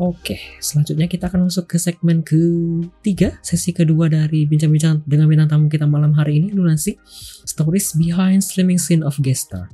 [0.00, 5.68] Oke, selanjutnya kita akan masuk ke segmen ketiga, sesi kedua dari bincang-bincang dengan bintang tamu
[5.68, 6.96] kita malam hari ini, Lunasi,
[7.44, 9.68] Stories Behind Streaming Scene of Gestar.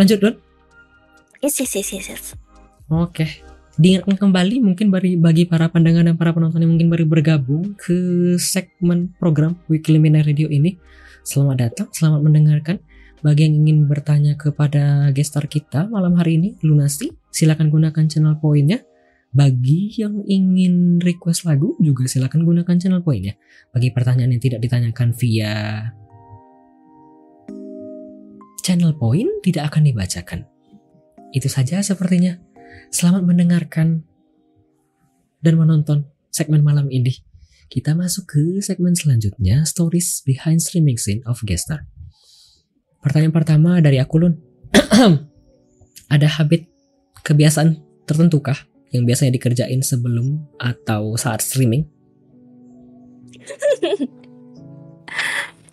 [0.00, 0.34] Lanjut, Don.
[1.44, 2.24] Yes, yes, yes, yes.
[2.88, 3.44] Oke,
[3.76, 7.96] diingatkan kembali mungkin bagi, bagi para pendengar dan para penonton yang mungkin baru bergabung ke
[8.40, 10.80] segmen program Weekly Midnight Radio ini.
[11.20, 12.80] Selamat datang, selamat mendengarkan.
[13.24, 18.84] Bagi yang ingin bertanya kepada gestar kita malam hari ini, Lunasi, silakan gunakan channel poinnya.
[19.32, 23.36] Bagi yang ingin request lagu juga silakan gunakan channel poinnya.
[23.72, 25.52] Bagi pertanyaan yang tidak ditanyakan via
[28.60, 30.40] channel poin tidak akan dibacakan.
[31.32, 32.36] Itu saja sepertinya.
[32.92, 34.04] Selamat mendengarkan
[35.40, 37.16] dan menonton segmen malam ini.
[37.66, 41.88] Kita masuk ke segmen selanjutnya, Stories Behind Streaming Scene of Gestar.
[43.06, 44.34] Pertanyaan pertama dari aku Lun.
[46.14, 46.66] Ada habit
[47.22, 48.58] kebiasaan tertentu kah
[48.90, 51.86] yang biasanya dikerjain sebelum atau saat streaming?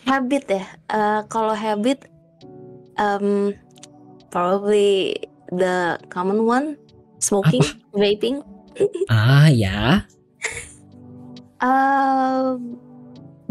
[0.06, 0.62] habit ya.
[0.86, 2.06] Uh, kalau habit,
[3.02, 3.50] um,
[4.30, 5.18] probably
[5.50, 6.78] the common one,
[7.18, 7.98] smoking, Apa?
[7.98, 8.46] vaping.
[9.10, 10.06] ah ya.
[11.58, 12.62] Uh,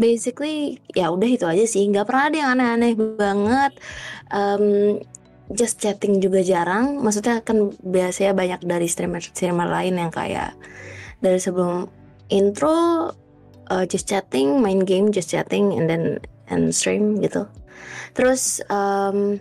[0.03, 1.87] basically ya udah itu aja sih.
[1.87, 3.71] Nggak pernah ada yang aneh-aneh banget.
[4.35, 4.99] Um,
[5.55, 6.99] just chatting juga jarang.
[6.99, 10.51] Maksudnya kan biasanya banyak dari streamer streamer lain yang kayak
[11.23, 11.87] dari sebelum
[12.27, 13.15] intro
[13.71, 16.19] uh, just chatting main game just chatting and then
[16.51, 17.47] and stream gitu.
[18.11, 19.39] Terus um,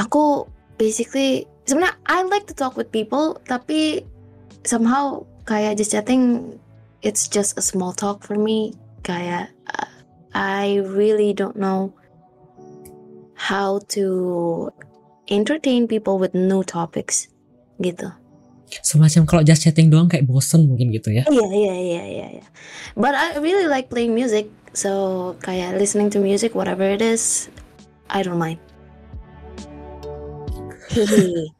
[0.00, 0.48] aku
[0.80, 4.00] basically sebenarnya I like to talk with people tapi
[4.64, 6.56] somehow kayak just chatting
[7.02, 8.74] it's just a small talk for me.
[9.02, 9.90] Kayak uh,
[10.32, 11.92] I really don't know
[13.34, 14.70] how to
[15.26, 17.26] entertain people with new topics
[17.82, 18.14] gitu.
[18.80, 21.28] Semacam kalau just chatting doang kayak bosen mungkin gitu ya.
[21.28, 22.46] Iya iya iya iya iya.
[22.96, 24.48] But I really like playing music.
[24.72, 27.52] So kayak listening to music whatever it is,
[28.08, 28.56] I don't mind.
[30.96, 31.52] Hehe.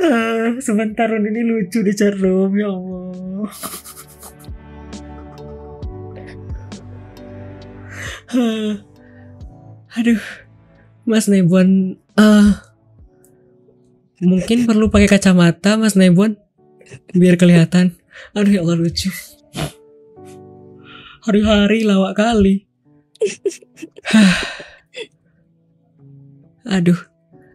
[0.01, 3.51] Ah, sebentar ini lucu di room ya Allah.
[8.35, 8.75] Ah,
[9.95, 10.19] Aduh,
[11.07, 12.51] Mas Nebon, uh,
[14.19, 16.35] mungkin perlu pakai kacamata Mas Nebon
[17.15, 17.95] biar kelihatan.
[18.35, 19.15] Aduh ya Allah lucu.
[21.23, 22.67] Hari-hari lawak kali.
[26.67, 26.99] Aduh,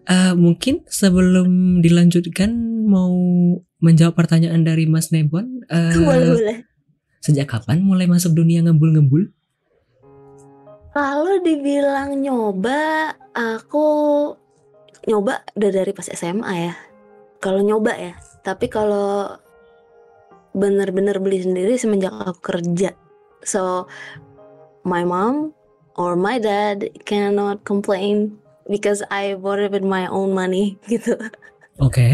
[0.09, 2.50] Uh, mungkin sebelum dilanjutkan
[2.90, 3.14] mau
[3.78, 5.62] menjawab pertanyaan dari Mas Nebon.
[5.70, 6.58] Uh, boleh boleh.
[7.22, 9.30] Sejak kapan mulai masuk dunia ngebul-ngebul?
[10.90, 13.86] Kalau dibilang nyoba, aku
[15.06, 16.74] nyoba udah dari pas SMA ya.
[17.38, 19.30] Kalau nyoba ya, tapi kalau
[20.58, 22.98] bener-bener beli sendiri semenjak aku kerja.
[23.46, 23.86] So
[24.81, 25.53] my mom
[25.96, 31.18] or my dad cannot complain because I bought it with my own money gitu.
[31.81, 31.97] Oke.
[31.97, 32.13] Okay.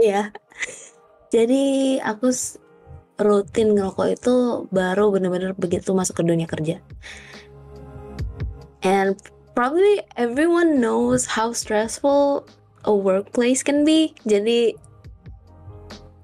[0.00, 0.32] Iya.
[1.30, 2.32] Jadi aku
[3.20, 4.34] rutin ngerokok itu
[4.72, 6.80] baru bener-bener begitu masuk ke dunia kerja.
[8.80, 9.20] And
[9.52, 12.48] probably everyone knows how stressful
[12.88, 14.16] a workplace can be.
[14.24, 14.72] Jadi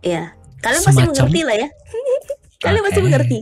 [0.00, 0.32] ya,
[0.64, 1.68] kalian pasti mengerti lah ya.
[2.64, 2.86] kalian okay.
[2.88, 3.40] pasti mengerti.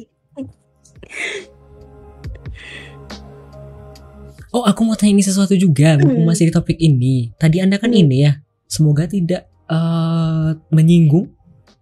[4.55, 6.23] Oh, aku mau tanya ini sesuatu juga, hmm.
[6.23, 7.35] masih di topik ini.
[7.35, 8.03] Tadi Anda kan hmm.
[8.07, 8.39] ini ya,
[8.71, 11.35] semoga tidak uh, menyinggung.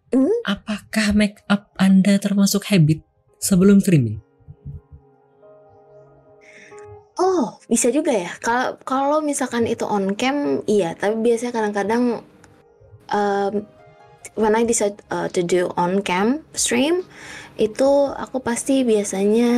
[0.08, 0.40] Hmm?
[0.48, 3.04] Apakah make up Anda termasuk habit
[3.44, 4.24] sebelum streaming?
[7.20, 8.32] Oh, bisa juga ya.
[8.40, 10.96] Kalau kalau misalkan itu on cam, iya.
[10.96, 12.24] Tapi biasanya kadang-kadang
[13.12, 13.52] um,
[14.32, 17.04] when I decide uh, to do on cam stream,
[17.60, 19.52] itu aku pasti biasanya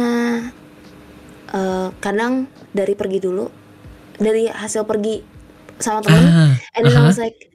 [1.53, 3.45] uh, kadang dari pergi dulu
[4.17, 5.21] dari hasil pergi
[5.83, 7.05] sama temen uh, and then uh -huh.
[7.05, 7.51] I was like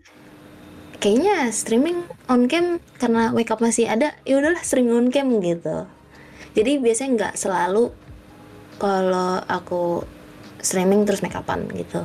[1.00, 5.88] kayaknya streaming on cam karena wake up masih ada ya udahlah streaming on cam gitu.
[6.54, 7.96] Jadi biasanya nggak selalu
[8.76, 10.04] kalau aku
[10.60, 12.04] streaming terus make upan gitu.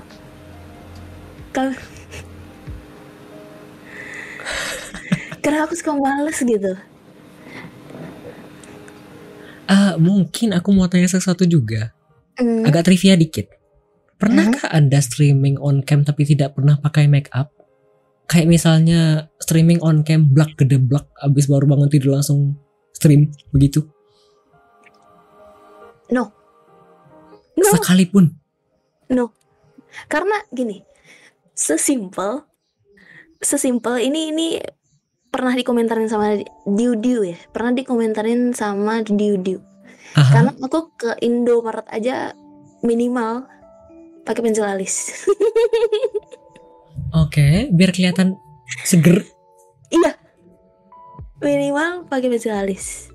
[1.50, 1.74] Kalau
[5.42, 6.78] karena aku suka males gitu
[9.64, 11.92] Uh, mungkin aku mau tanya sesuatu juga.
[12.36, 12.68] Mm.
[12.68, 13.48] Agak trivia dikit.
[14.20, 14.76] Pernahkah mm.
[14.76, 17.50] Anda streaming on cam tapi tidak pernah pakai make up?
[18.28, 22.56] Kayak misalnya streaming on cam blak gede blak abis baru bangun tidur langsung
[22.96, 23.84] stream begitu?
[26.12, 26.32] No.
[27.54, 28.44] Sekalipun.
[30.10, 30.82] Karena gini,
[31.54, 32.44] sesimpel,
[33.38, 34.48] sesimpel ini ini
[35.34, 39.58] pernah dikomentarin sama Diu Diu ya, pernah dikomentarin sama Diu Diu.
[40.14, 40.30] Aha.
[40.30, 42.38] Karena aku ke Indomaret aja
[42.86, 43.42] minimal
[44.22, 45.26] pakai pensil alis.
[47.26, 48.38] Oke, biar kelihatan
[48.86, 49.26] seger.
[49.90, 50.14] iya,
[51.42, 53.10] minimal pakai pensil alis.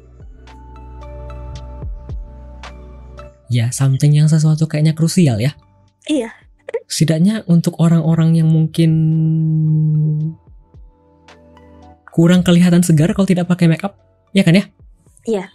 [3.48, 5.56] Ya, something yang sesuatu kayaknya krusial ya.
[6.06, 6.36] Iya,
[6.89, 8.92] Setidaknya untuk orang-orang yang mungkin
[12.19, 13.95] kurang kelihatan segar kalau tidak pakai makeup,
[14.36, 14.68] ya kan ya?
[15.24, 15.45] Iya.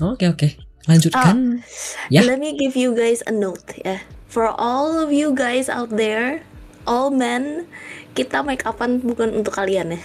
[0.00, 0.56] Oke oke,
[0.88, 1.60] lanjutkan.
[2.08, 2.24] Ya.
[2.24, 4.00] Let me give you guys a note ya.
[4.32, 6.40] For all of you guys out there,
[6.88, 7.68] all men,
[8.16, 10.00] kita make upan bukan untuk kalian ya.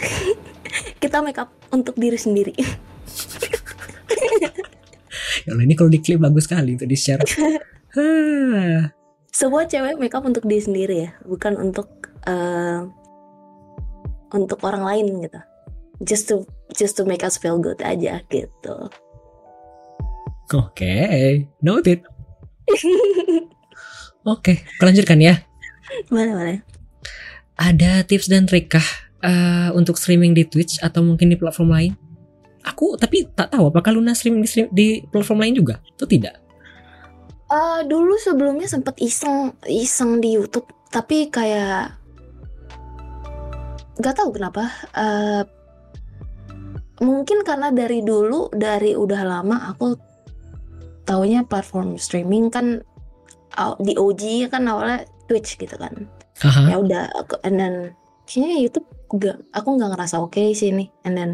[1.03, 2.51] kita make up untuk diri sendiri.
[5.43, 7.19] Ya ini kalau diklip bagus sekali untuk di share.
[9.39, 12.87] Semua cewek make up untuk diri sendiri ya, bukan untuk eh,
[14.33, 15.39] untuk orang lain gitu.
[16.03, 16.44] Just to
[16.74, 18.75] just to make us feel good aja gitu.
[20.51, 20.94] Oke,
[21.63, 22.03] noted.
[24.33, 25.39] Oke, lanjutkan ya.
[26.12, 26.59] Mana mana?
[27.56, 28.85] Ada tips dan trik kah
[29.24, 31.94] eh, untuk streaming di Twitch atau mungkin di platform lain?
[32.63, 36.44] Aku tapi tak tahu apakah Luna streaming di, stream- di platform lain juga atau tidak.
[37.53, 42.02] Eh, dulu sebelumnya sempet iseng iseng di YouTube, tapi kayak
[43.99, 44.69] nggak tahu kenapa.
[44.97, 45.43] Eh,
[47.01, 49.97] mungkin karena dari dulu dari udah lama aku
[51.03, 52.79] taunya platform streaming kan
[53.83, 56.09] di OG kan awalnya Twitch gitu kan.
[56.41, 56.73] Haha.
[56.73, 57.75] Ya udah, aku- and then
[58.25, 60.89] kayaknya YouTube gak, aku nggak ngerasa oke sih nih.
[61.05, 61.31] And then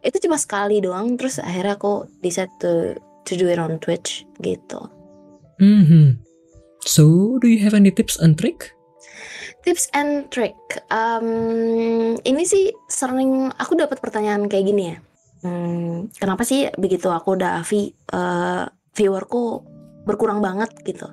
[0.00, 2.96] itu cuma sekali doang, terus akhirnya aku decide to
[3.28, 4.80] to do it on Twitch gitu.
[5.60, 6.16] Mhm.
[6.86, 8.72] So, do you have any tips and trick?
[9.62, 10.56] Tips and trick.
[10.88, 14.98] Um, ini sih sering aku dapat pertanyaan kayak gini ya.
[15.38, 18.64] Hmm, kenapa sih begitu aku udah vi, eh,
[18.98, 19.62] viewerku
[20.02, 21.06] berkurang banget gitu?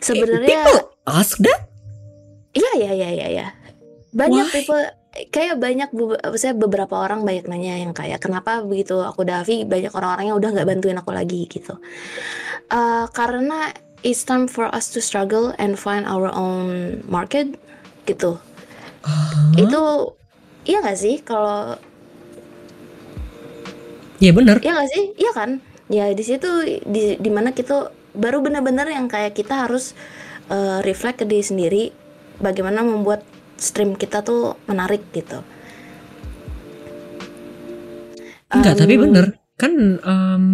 [0.00, 1.68] Sebenarnya People ask that?
[2.56, 3.46] iya iya iya iya iya.
[4.16, 4.54] Banyak Why?
[4.56, 4.82] people
[5.28, 5.88] kayak banyak
[6.36, 10.36] saya beberapa orang banyak nanya yang kayak kenapa begitu aku udah vi banyak orang-orang yang
[10.40, 11.76] udah nggak bantuin aku lagi gitu.
[12.72, 13.70] Eh, karena
[14.02, 17.56] it's time for us to struggle and find our own market
[18.04, 18.40] gitu.
[19.06, 19.80] Ah, itu
[20.66, 21.78] iya gak sih kalau
[24.18, 24.58] ya benar.
[24.60, 25.04] iya gak sih?
[25.16, 25.50] Iya kan?
[25.86, 26.48] Ya di situ
[26.84, 29.94] di di mana kita baru benar-benar yang kayak kita harus
[30.50, 31.82] eh, reflect ke diri sendiri
[32.42, 33.22] bagaimana membuat
[33.56, 35.40] stream kita tuh menarik gitu.
[38.52, 39.26] Enggak, tapi Em, bener
[39.56, 39.72] kan
[40.04, 40.44] em,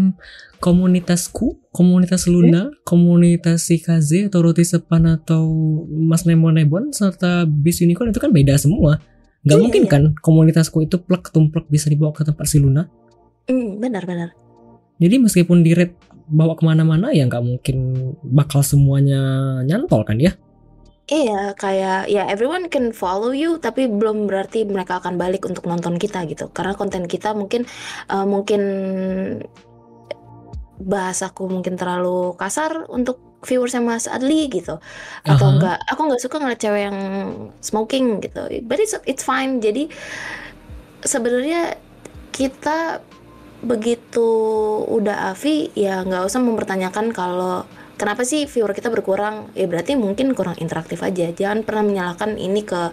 [0.62, 5.50] komunitasku, komunitas Luna, komunitas si KZ atau Roti Sepan atau
[5.90, 9.02] Mas Nemo Nebon serta Bis Unicorn itu kan beda semua.
[9.42, 9.90] Nggak Iya, mungkin iya.
[9.90, 12.86] kan komunitasku itu plek tumplek bisa dibawa ke tempat si Luna.
[13.50, 14.38] hmm, benar-benar
[15.02, 15.98] Jadi meskipun di rate
[16.30, 17.76] bawa ke mana-mana ya nggak mungkin
[18.22, 19.18] bakal semuanya
[19.66, 20.38] nyantol kan ya?
[21.10, 25.98] Iya, kayak ya everyone can follow you, tapi belum berarti mereka akan balik untuk nonton
[25.98, 26.54] kita gitu.
[26.54, 27.66] Karena konten kita mungkin
[28.06, 28.62] eh, mungkin
[30.82, 34.78] bahasaku mungkin terlalu kasar untuk viewersnya Mas Adli gitu,
[35.26, 35.54] atau Aha.
[35.58, 35.78] enggak?
[35.90, 36.98] Aku nggak suka ngeliat cewek yang
[37.58, 38.46] smoking gitu.
[38.62, 39.58] But it's it's fine.
[39.58, 39.90] Jadi
[41.02, 41.74] sebenarnya
[42.30, 43.02] kita
[43.62, 44.30] begitu
[44.90, 47.62] udah Avi ya nggak usah mempertanyakan kalau
[47.94, 52.66] kenapa sih viewer kita berkurang ya berarti mungkin kurang interaktif aja jangan pernah menyalahkan ini
[52.66, 52.90] ke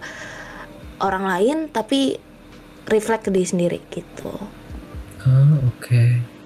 [1.01, 2.21] orang lain tapi
[2.85, 4.29] reflect ke diri sendiri gitu
[5.27, 6.38] Ah, oke.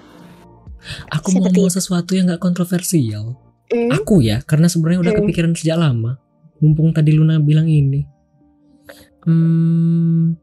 [1.10, 1.76] Aku mau Seperti ngomong itu.
[1.76, 3.24] sesuatu yang nggak kontroversial.
[3.66, 5.20] Hmm, Aku ya, karena sebenarnya udah Hmm.
[5.24, 6.20] kepikiran sejak lama.
[6.60, 8.04] Mumpung tadi Luna bilang ini.
[9.24, 10.36] Hmm,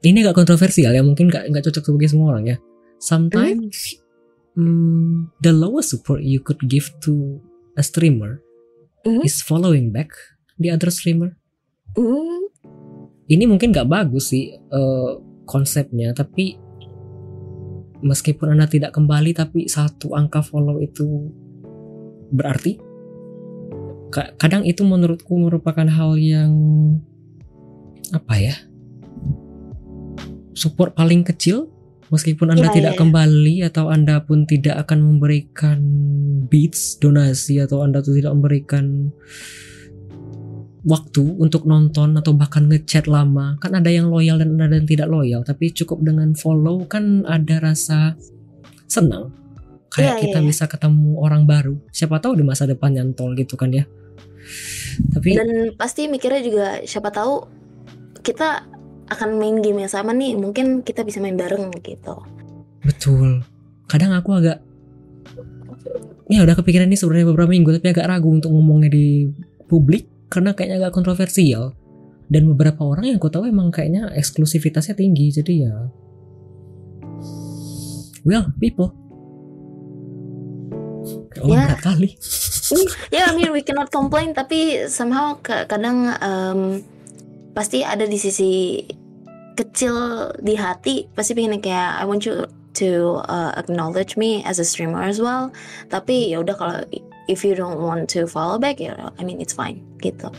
[0.00, 2.56] ini gak kontroversial ya, mungkin gak, nggak cocok sebagai semua orang ya.
[2.98, 3.94] Sometimes,
[4.54, 7.38] hmm, the lowest support you could give to
[7.74, 8.42] a streamer
[9.02, 9.22] Mhm.
[9.22, 10.10] is following back
[10.56, 11.38] the other streamer.
[11.94, 12.50] hmm,
[13.28, 15.12] Ini mungkin gak bagus sih eh,
[15.44, 16.56] konsepnya, tapi
[18.02, 21.30] meskipun anda tidak kembali, tapi satu angka follow itu
[22.30, 22.78] berarti.
[24.08, 26.52] Ka- Kadang itu menurutku merupakan hal yang
[28.12, 28.54] apa ya?
[30.56, 31.70] Support paling kecil,
[32.10, 33.00] meskipun anda Iya, tidak iya.
[33.00, 35.78] kembali atau anda pun tidak akan memberikan
[36.48, 39.12] beats donasi atau anda tuh tidak memberikan
[40.86, 43.58] waktu untuk nonton atau bahkan ngechat lama.
[43.58, 47.58] Kan ada yang loyal dan ada yang tidak loyal tapi cukup dengan follow kan ada
[47.62, 48.14] rasa
[48.86, 49.34] senang.
[49.88, 50.50] Kayak Iya, kita iya, iya.
[50.52, 51.74] bisa ketemu orang baru.
[51.90, 53.88] Siapa tahu di masa depan nyantol gitu kan ya.
[55.12, 57.44] Tapi Dan pasti mikirnya juga siapa tahu
[58.20, 58.68] kita
[59.08, 62.16] akan main game yang sama nih, mungkin kita bisa main bareng gitu.
[62.84, 63.40] betul.
[63.88, 64.60] Kadang aku agak
[66.28, 69.32] ya udah kepikiran ini sebenarnya beberapa minggu tapi agak ragu untuk ngomongnya di
[69.64, 71.72] publik karena kayaknya agak kontroversial
[72.28, 75.74] dan beberapa orang yang aku tahu emang kayaknya eksklusivitasnya tinggi jadi ya
[78.22, 78.92] well people
[81.40, 81.64] oh Ya.
[81.70, 82.10] berat kali
[83.08, 86.84] Ya, I mean we cannot complain tapi somehow ka- kadang em,
[87.56, 88.84] pasti ada di sisi
[89.56, 89.96] kecil
[90.38, 92.44] di hati pasti pengen kayak I want you
[92.76, 95.48] to uh, acknowledge me as a streamer as well.
[95.88, 96.76] Tapi ya udah kalau
[97.28, 100.32] if you don't want to follow back ya I mean it's fine gitu.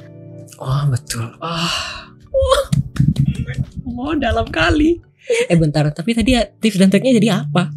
[0.59, 2.65] oh betul ah Wah.
[3.85, 4.99] oh dalam kali
[5.47, 7.69] eh bentar tapi tadi ya, tips dan triknya jadi apa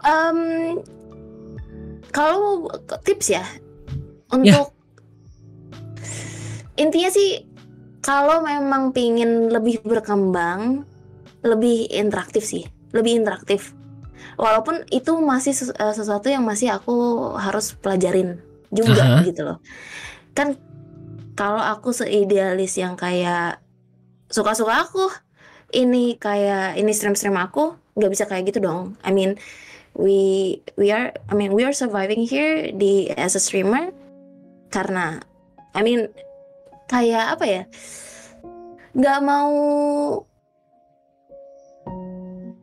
[0.00, 0.80] Em,
[2.08, 2.72] kalau
[3.04, 3.44] tips ya
[4.32, 4.72] untuk
[6.80, 7.44] intinya sih
[8.00, 10.88] kalau memang pingin lebih berkembang,
[11.44, 12.64] lebih interaktif sih,
[12.96, 13.76] lebih interaktif.
[14.38, 16.94] Walaupun itu masih eh, sesuatu yang masih aku
[17.38, 18.38] harus pelajarin
[18.70, 19.26] juga Aha.
[19.26, 19.58] gitu loh.
[20.36, 20.58] Kan
[21.34, 23.62] kalau aku seidealis yang kayak
[24.30, 25.10] suka-suka aku,
[25.74, 28.94] ini kayak ini stream-stream aku nggak bisa kayak gitu dong.
[29.02, 29.38] I mean
[29.94, 33.90] we we are I mean we are surviving here di as a streamer
[34.70, 35.18] karena
[35.74, 36.10] I mean
[36.86, 37.62] kayak apa ya
[38.94, 39.50] nggak mau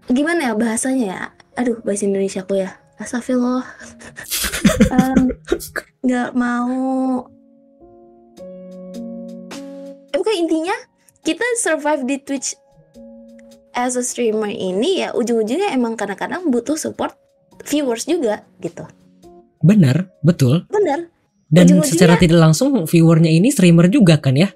[0.07, 1.21] gimana ya bahasanya ya
[1.57, 2.77] aduh bahasa Indonesia aku ya.
[2.97, 3.65] Astagfirullah.
[6.05, 7.25] Nggak mau.
[10.09, 10.73] Eh bukan intinya
[11.21, 12.57] kita survive di Twitch
[13.77, 17.13] as a streamer ini ya ujung-ujungnya emang kadang-kadang butuh support
[17.61, 18.85] viewers juga gitu.
[19.61, 20.65] Benar betul.
[20.69, 21.09] Bener
[21.47, 24.49] dan Ujung-ujungnya- secara tidak langsung viewernya ini streamer juga kan ya?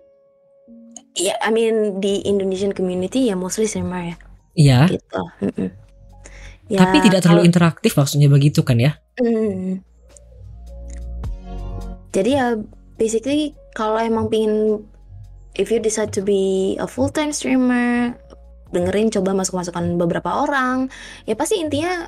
[1.14, 4.16] Ya I mean di Indonesian community ya mostly streamer ya.
[4.56, 4.80] Iya.
[4.98, 5.70] Gitu Mm-mm.
[6.72, 9.84] Ya, tapi tidak terlalu kalau- interaktif maksudnya begitu kan ya Mm.
[12.12, 12.46] jadi ya
[12.96, 14.80] basically kalau emang pingin
[15.54, 16.40] if you decide to be
[16.78, 18.16] a full time streamer
[18.72, 20.88] dengerin coba masuk masukan beberapa orang
[21.24, 22.08] ya pasti intinya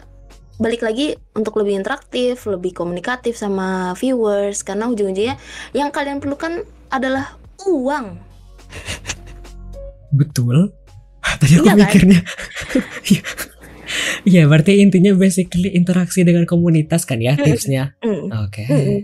[0.56, 5.36] balik lagi untuk lebih interaktif lebih komunikatif sama viewers karena ujung-ujungnya
[5.72, 8.16] yang kalian perlukan adalah uang
[10.10, 10.72] betul
[11.42, 11.80] tadi aku Iya kan?
[11.82, 12.20] mikirnya
[13.04, 13.22] Iya.
[14.24, 17.96] Iya, berarti intinya basically interaksi dengan komunitas kan ya tipsnya.
[18.48, 18.64] Oke.
[18.68, 19.00] Mm-mm.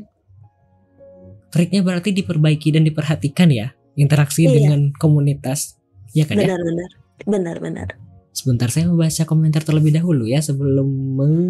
[1.49, 4.53] Triknya berarti diperbaiki dan diperhatikan ya, interaksi Iya.
[4.55, 5.75] dengan komunitas.
[6.15, 6.49] Ya kan ya?
[6.49, 6.91] benar-benar
[7.29, 7.88] benar-benar
[8.33, 10.88] Sebentar saya membaca komentar terlebih dahulu ya sebelum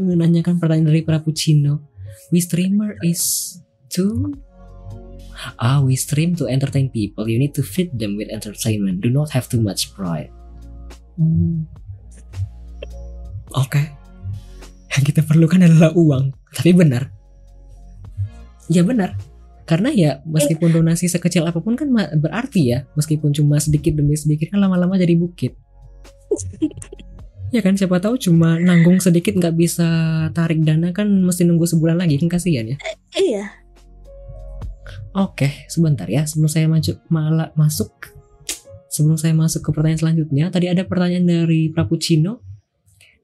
[0.09, 1.85] menanyakan pertanyaan dari Prapuccino.
[2.33, 3.55] We streamer is
[3.93, 4.33] to
[5.55, 7.23] Ah, we stream to entertain people.
[7.23, 8.99] You need to feed them with entertainment.
[8.99, 10.27] Do not have too much pride.
[11.15, 11.63] Hmm.
[13.57, 13.81] Oke.
[14.93, 16.33] Yang kita perlukan adalah uang.
[16.53, 17.09] Tapi benar.
[18.69, 19.17] Ya benar.
[19.65, 22.79] Karena ya meskipun donasi sekecil apa pun kan berarti ya.
[22.97, 25.53] Meskipun cuma sedikit demi sedikit kan lama-lama jadi bukit.
[27.49, 29.89] Ya kan siapa tahu cuma nanggung sedikit nggak bisa
[30.37, 32.77] tarik dana kan mesti nunggu sebulan lagi kan kasihan ya.
[33.17, 33.45] iya
[35.17, 38.13] Oke, sebentar ya sebelum saya maju malah masuk
[38.89, 42.41] sebelum saya masuk ke pertanyaan selanjutnya tadi ada pertanyaan dari Prapuccino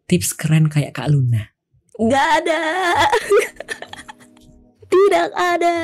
[0.05, 1.50] tips keren kayak Kak Luna.
[1.95, 2.62] nggak ada
[4.93, 5.75] tidak ada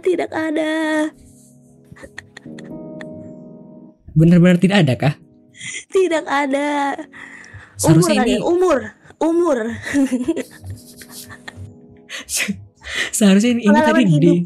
[0.00, 0.72] tidak ada
[4.12, 5.14] Benar-benar tidak ada kah?
[5.92, 6.96] tidak ada
[7.80, 8.78] umur Seharusnya ini ya, umur
[9.22, 9.58] umur
[13.16, 14.38] seharusnya ini, ini tadi Pengalaman di hidup.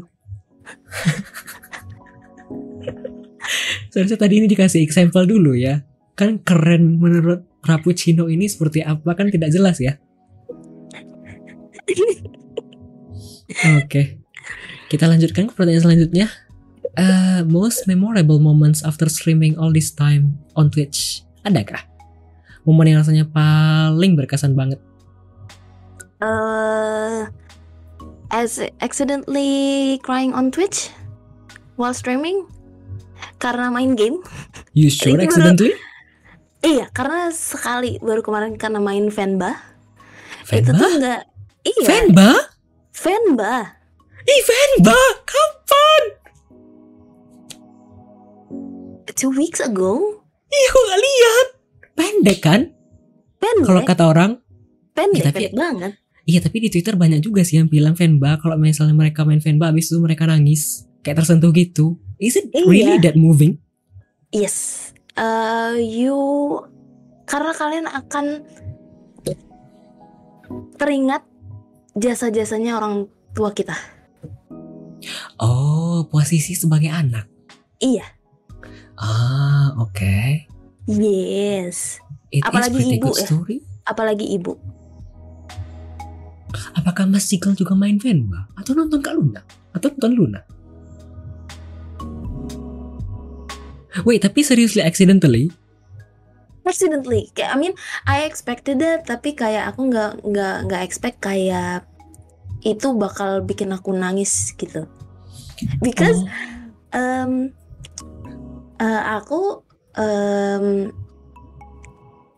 [3.91, 5.81] seharusnya tadi ini dikasih example dulu ya.
[6.13, 9.99] Kan keren menurut Prapuccino ini seperti apa kan tidak jelas ya.
[13.83, 14.23] Oke.
[14.87, 16.31] Kita lanjutkan ke pertanyaan selanjutnya.
[16.95, 21.27] Eh, most memorable moments after streaming all this time on Twitch.
[21.43, 21.83] Adakah?
[22.63, 24.79] Momen yang rasanya paling berkesan banget.
[26.23, 27.27] Eh,
[28.31, 30.89] as accidentally crying on Twitch
[31.77, 32.47] while streaming
[33.37, 34.19] karena main game
[34.73, 35.77] You sure accidentally?
[36.67, 39.55] Iya karena sekali baru kemarin karena main Fanba
[40.47, 41.21] itu tuh enggak
[41.63, 42.31] iya Fanba?
[42.91, 43.55] Fanba
[44.27, 44.99] Ih, Fanba!
[45.23, 46.03] Kapan?
[49.13, 51.47] two weeks ago Ih, aku gak lihat.
[51.93, 52.61] Pendek kan?
[53.37, 54.31] pendek Kalau kata orang,
[54.93, 55.93] pendek Ya, tapi- pendek banget
[56.23, 59.71] Iya tapi di Twitter banyak juga sih yang bilang fanba kalau misalnya mereka main fanba
[59.71, 61.95] abis itu mereka nangis kayak tersentuh gitu.
[62.17, 62.67] Is it Iya.
[62.67, 63.63] really that moving?
[64.29, 64.91] Yes.
[65.17, 66.17] Uh, you
[67.25, 68.45] karena kalian akan
[70.77, 71.25] teringat
[71.97, 73.73] jasa-jasanya orang tua kita.
[75.41, 77.25] Oh posisi sebagai anak.
[77.81, 78.05] Iya.
[78.97, 80.47] Ah oke.
[80.87, 81.99] Yes.
[82.29, 83.27] It Apalagi ibu good ya.
[83.27, 83.57] story.
[83.83, 84.55] Apalagi ibu.
[86.77, 89.41] Apakah Mas Cikal juga main fanba atau nonton Kak Luna
[89.75, 90.41] atau nonton Luna?
[94.03, 95.49] Wait tapi seriously accidentally
[96.67, 97.31] Accidentally.
[97.31, 97.73] Kayak, I mean,
[98.03, 101.87] I expected it, tapi kayak aku nggak nggak nggak expect kayak
[102.59, 104.83] itu bakal bikin aku nangis gitu.
[105.79, 106.19] Because
[106.91, 106.99] Oh.
[106.99, 107.55] um,
[108.83, 109.63] uh, aku
[109.95, 110.91] um,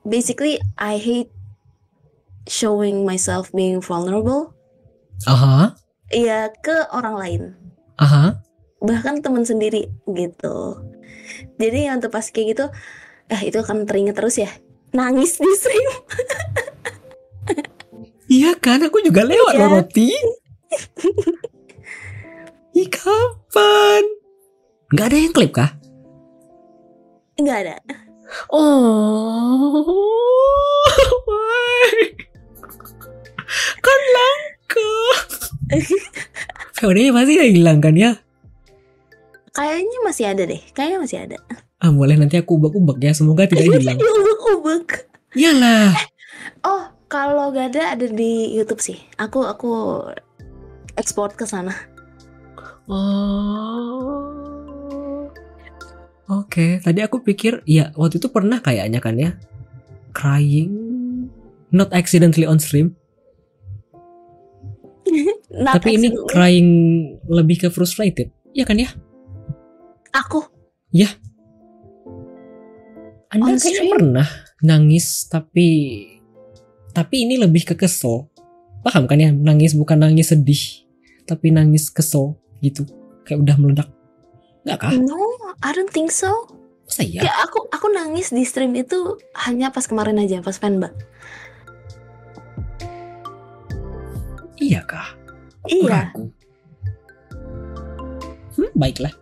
[0.06, 1.32] basically I hate
[2.50, 4.56] showing myself being vulnerable
[5.28, 5.76] Aha,
[6.10, 7.42] ya ke orang lain
[8.00, 8.40] aha.
[8.82, 10.80] bahkan teman sendiri gitu
[11.60, 12.66] jadi yang tuh pas kayak gitu
[13.30, 14.50] eh itu akan teringat terus ya
[14.90, 15.86] nangis di stream
[18.30, 19.62] Iya kan, aku juga lewat Iya.
[19.66, 20.14] loh roti.
[22.78, 24.06] Ih kapan?
[24.94, 25.74] Gak ada yang klip kah?
[27.36, 27.76] nggak ada
[28.54, 29.82] Oh,
[31.26, 32.14] why?
[33.82, 34.92] kan langka.
[36.78, 38.14] VOD-nya pasti hilang kan ya?
[39.60, 40.62] Kayaknya masih ada deh.
[40.72, 41.36] Kayaknya masih ada.
[41.84, 44.00] Ah boleh nanti aku ubek-ubek ya, semoga tidak hilang.
[44.00, 45.12] ubek-ubek.
[45.36, 45.92] Iyalah.
[46.64, 48.96] oh kalau gak ada ada di YouTube sih.
[49.20, 50.00] Aku aku
[50.96, 51.76] ekspor ke sana.
[52.88, 54.32] Oh.
[56.30, 59.36] Oke, tadi aku pikir ya waktu itu pernah kayaknya kan ya.
[60.16, 60.72] Crying.
[61.70, 62.98] Not accidentally on stream,
[65.78, 66.70] tapi ini crying
[67.30, 68.34] lebih ke frustrated.
[68.58, 68.90] Ya kan ya?
[70.12, 70.42] Aku
[73.30, 73.94] Anda On kayaknya stream?
[73.94, 74.28] pernah
[74.60, 75.68] nangis tapi
[76.90, 78.26] tapi ini lebih ke kesel.
[78.82, 79.30] Paham kan ya?
[79.30, 80.88] Nangis bukan nangis sedih,
[81.30, 82.90] tapi nangis kesel gitu.
[83.24, 83.90] Kayak udah meledak.
[84.66, 84.92] Enggak kah?
[84.98, 85.20] no
[85.62, 86.50] I don't think so
[86.84, 87.22] Masa iya?
[87.30, 88.98] Ya aku aku nangis di stream itu
[89.46, 90.90] hanya pas kemarin aja pas fanba.
[94.58, 95.14] Iya kah?
[95.70, 96.10] Aku Iya.
[96.10, 96.26] ragu.
[98.58, 99.14] Hmm, baiklah.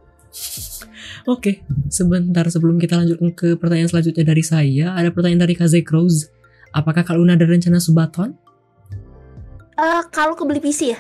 [1.28, 1.60] Oke,
[1.92, 6.32] sebentar sebelum kita lanjut ke pertanyaan selanjutnya dari saya, ada pertanyaan dari Kaze Crows.
[6.72, 8.32] Apakah Luna ada rencana subaton?
[9.76, 11.00] Eh, kalau kebeli PC ya?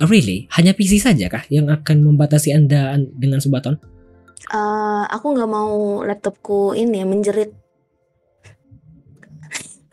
[0.00, 0.48] Really?
[0.56, 3.76] Hanya PC saja kah yang akan membatasi Anda an- dengan subaton?
[4.48, 7.52] Eh, aku nggak mau laptopku ini ya menjerit.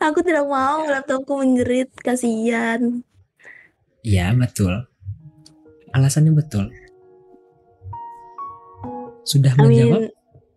[0.00, 3.04] aku tidak mau laptopku menjerit, kasihan.
[4.00, 4.88] Iya, betul.
[5.92, 6.72] Alasannya betul.
[9.24, 10.00] Sudah I menjawab?
[10.00, 10.12] mean,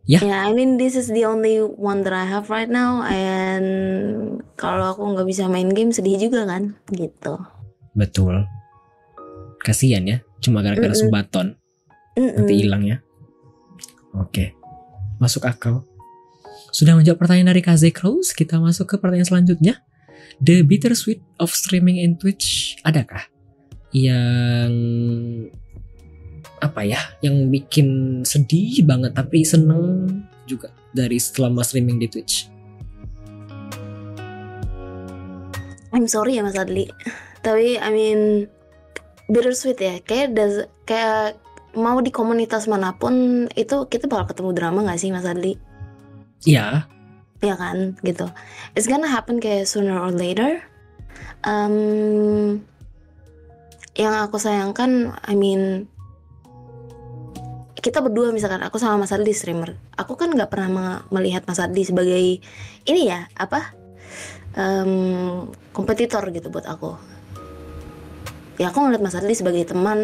[0.07, 0.23] Ya.
[0.23, 3.67] yeah, I mean this is the only one that I have right now, and
[4.55, 7.35] kalau aku nggak bisa main game sedih juga kan, gitu.
[7.91, 8.47] Betul.
[9.59, 11.11] Kasian ya, cuma gara-gara Mm-mm.
[11.11, 11.59] subaton.
[12.15, 12.39] Mm-mm.
[12.39, 13.03] nanti hilang ya.
[14.15, 14.55] Oke,
[15.19, 15.83] masuk akal.
[16.71, 19.83] Sudah menjawab pertanyaan dari KZ Crows, kita masuk ke pertanyaan selanjutnya.
[20.39, 23.27] The bittersweet of streaming in Twitch, adakah
[23.91, 24.71] yang
[26.57, 30.09] apa ya, yang bikin sedih banget tapi seneng
[30.49, 32.49] juga dari selama streaming di Twitch?
[35.93, 36.89] I'm sorry ya Mas Adli.
[37.41, 38.21] Tapi I mean
[39.31, 39.95] bittersweet ya.
[40.03, 41.39] Kayak das- kayak
[41.77, 45.55] mau di komunitas mana pun itu kita bakal ketemu drama gak sih Mas Adli?
[46.45, 46.85] Ya,
[47.37, 48.25] Ya kan gitu.
[48.73, 50.65] It's gonna happen kayak sooner or later.
[51.45, 52.65] Um,
[53.93, 55.85] yang aku sayangkan, I mean
[57.87, 61.63] kita berdua misalkan aku sama Mas Adli streamer, aku kan nggak pernah me- melihat Mas
[61.63, 62.43] Adli sebagai
[62.83, 63.71] ini ya apa
[64.59, 66.99] em, kompetitor gitu buat aku.
[68.59, 69.99] Ya aku ngeliat Mas Adli sebagai teman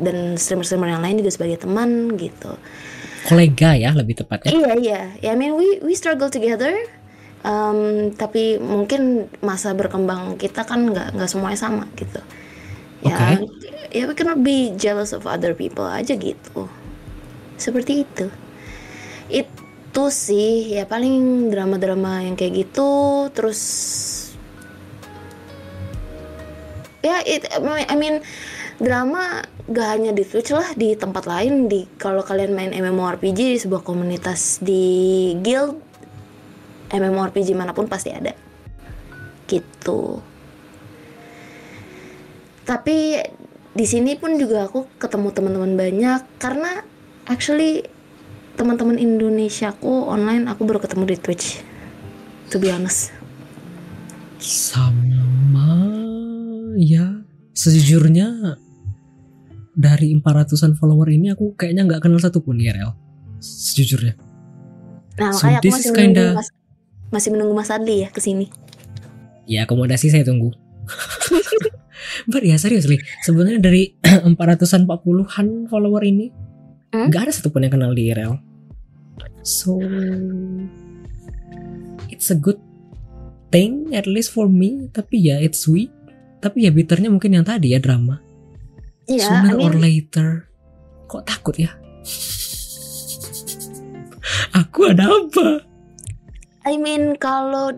[0.00, 2.56] dan streamer-streamer yang lain juga sebagai teman gitu.
[3.26, 4.54] kolega ya lebih tepatnya.
[4.54, 6.72] Iya iya, ya I mean we we struggle together.
[7.44, 12.18] Um, tapi mungkin masa berkembang kita kan nggak nggak semuanya sama gitu.
[13.04, 13.38] Ya,
[13.92, 16.70] ya we cannot be jealous of other people aja gitu.
[17.56, 18.26] Seperti itu.
[19.32, 23.26] Itu sih ya paling drama-drama yang kayak gitu.
[23.32, 23.60] Terus
[27.06, 28.22] ya it, I mean
[28.76, 33.58] drama gak hanya di Twitch lah di tempat lain di kalau kalian main MMORPG di
[33.58, 35.80] sebuah komunitas di guild
[36.92, 38.36] MMORPG mana pun pasti ada
[39.48, 40.20] gitu
[42.66, 43.22] tapi
[43.72, 46.82] di sini pun juga aku ketemu teman-teman banyak karena
[47.26, 47.86] actually
[48.56, 51.46] teman-teman Indonesia aku online aku baru ketemu di Twitch
[52.48, 53.12] to be honest.
[54.38, 55.76] Sama
[56.78, 57.22] ya.
[57.56, 58.56] Sejujurnya
[59.72, 62.92] dari 400an follower ini aku kayaknya nggak kenal satu pun IRL
[63.40, 64.12] sejujurnya.
[65.16, 66.48] Nah So makanya aku this masih is menunggu kinda- mas,
[67.08, 68.46] masih menunggu Mas Adli ya ke sini
[69.46, 70.52] ya akomodasi saya tunggu.
[72.30, 72.98] Bar ya serius li.
[73.22, 73.94] Sebenarnya dari
[74.36, 76.28] 400an 40an follower ini
[76.96, 77.12] Hmm?
[77.12, 78.40] nggak ada satupun yang kenal di IRL
[79.44, 79.76] so
[82.08, 82.56] it's a good
[83.50, 84.90] thing at least for me.
[84.90, 85.92] Tapi ya it's sweet.
[86.42, 88.20] Tapi ya bitternya mungkin yang tadi ya drama.
[89.06, 90.28] Iya sooner I or mean, later.
[91.06, 91.70] Kok takut ya?
[94.60, 95.62] Aku ada apa?
[96.66, 97.70] I mean kalau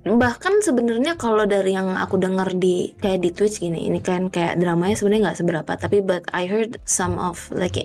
[0.00, 4.56] bahkan sebenarnya kalau dari yang aku dengar di kayak di Twitch gini ini kan kayak
[4.56, 7.76] dramanya sebenarnya nggak seberapa tapi but I heard some of like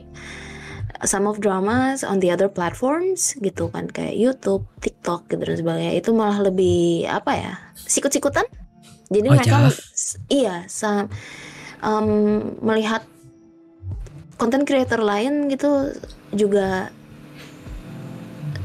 [1.03, 5.93] some of dramas on the other platforms gitu kan kayak YouTube, TikTok gitu dan sebagainya
[5.99, 8.47] itu malah lebih apa ya sikut-sikutan
[9.11, 9.75] jadi Oh, mereka Jaf.
[10.31, 11.11] iya sa-
[11.83, 12.07] em,
[12.63, 13.03] melihat
[14.39, 15.93] konten creator lain gitu
[16.31, 16.94] juga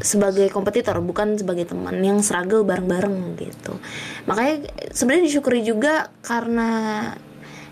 [0.00, 3.76] sebagai kompetitor bukan sebagai teman yang struggle bareng-bareng gitu.
[4.24, 6.68] Makanya sebenarnya disyukuri juga karena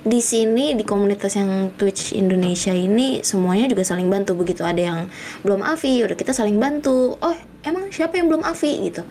[0.05, 4.37] di sini di komunitas yang Twitch Indonesia ini semuanya juga saling bantu.
[4.39, 4.99] Begitu ada yang
[5.43, 7.17] belum Avi udah kita saling bantu.
[7.19, 9.03] Oh emang siapa yang belum Avi gitu.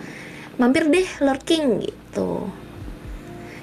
[0.58, 2.50] Mampir deh lurking gitu.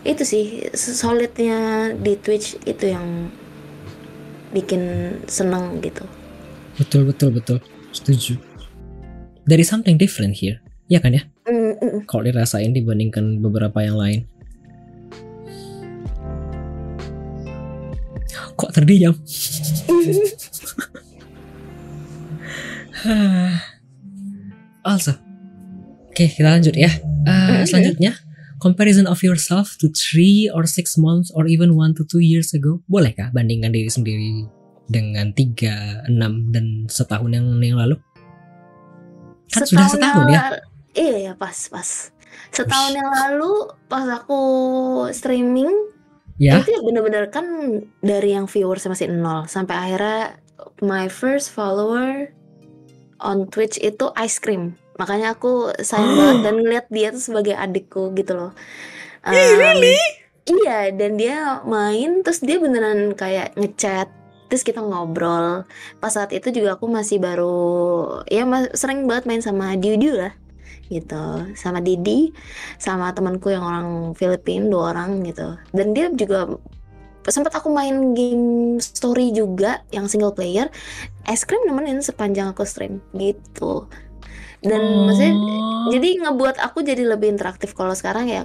[0.04, 3.32] Itu sih solidnya di Twitch itu yang
[4.52, 4.82] bikin
[5.26, 6.04] seneng gitu.
[6.76, 7.58] Betul betul betul.
[7.94, 8.53] Setuju
[9.44, 10.61] there is something different here.
[10.88, 11.24] Ya kan ya?
[11.48, 14.20] Mm, kalau dirasain dibandingkan beberapa yang lain.
[18.54, 19.14] Kok terdiam?
[24.85, 25.12] Also
[26.09, 26.88] oke kita lanjut ya.
[26.88, 27.64] Eh, Mm-mm.
[27.68, 28.16] selanjutnya
[28.61, 32.80] comparison of yourself to three or six months or even one to two years ago.
[32.88, 34.48] Bolehkah bandingkan diri sendiri
[34.88, 37.96] dengan tiga enam dan setahun yang yang lalu
[39.52, 40.42] kan sudah setahun ya?
[40.94, 41.88] iya ya pas pas.
[42.54, 44.42] Setahun yang lalu pas aku
[45.11, 45.70] streaming
[46.38, 46.62] ya?
[46.62, 47.46] itu ya bener-bener kan
[48.00, 49.46] dari yang viewers masih nol.
[49.50, 50.38] Sampai akhirnya
[50.80, 52.30] my first follower
[53.22, 54.78] on Twitch itu ice cream.
[54.96, 58.52] Makanya aku sayang banget dan ngeliat dia tuh sebagai adikku gitu loh.
[59.24, 59.80] Um,
[60.44, 64.12] iya dan dia main terus dia beneran kayak ngechat
[64.48, 65.64] terus kita ngobrol.
[65.98, 70.33] Pas saat itu juga aku masih baru ya ma- sering banget main sama Diudiu lah
[70.92, 71.48] gitu.
[71.57, 72.30] Sama Didi
[72.76, 75.57] sama temanku yang orang Filipina dua orang gitu.
[75.72, 76.46] Dan dia juga
[77.24, 80.68] sempat aku main game story juga yang single player.
[81.24, 83.88] Es krim nemenin sepanjang aku stream gitu.
[84.64, 85.92] Dan maksudnya Oh.
[85.92, 87.76] jadi ngebuat aku jadi lebih interaktif.
[87.76, 88.44] Kalau sekarang ya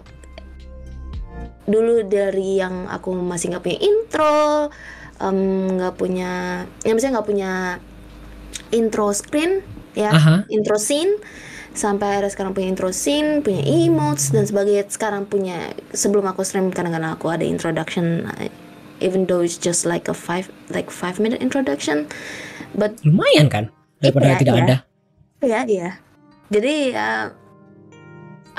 [1.69, 4.73] dulu dari yang aku masih nggak punya intro
[5.19, 7.51] nggak punya ya misalnya nggak punya
[8.71, 9.59] intro screen
[9.93, 10.35] ya aha.
[10.47, 11.19] intro scene
[11.75, 14.89] sampai akhirnya sekarang punya intro scene punya emotes dan sebagainya.
[14.89, 18.49] Sekarang punya sebelum aku stream kadang-kadang aku ada introduction uh,
[18.99, 22.09] even though it's just like a five like five minute introduction
[22.75, 23.71] but lumayan kan
[24.03, 24.63] daripada Iya, tidak iya.
[24.65, 24.75] ada.
[25.39, 25.89] Ya ya
[26.51, 27.07] jadi ya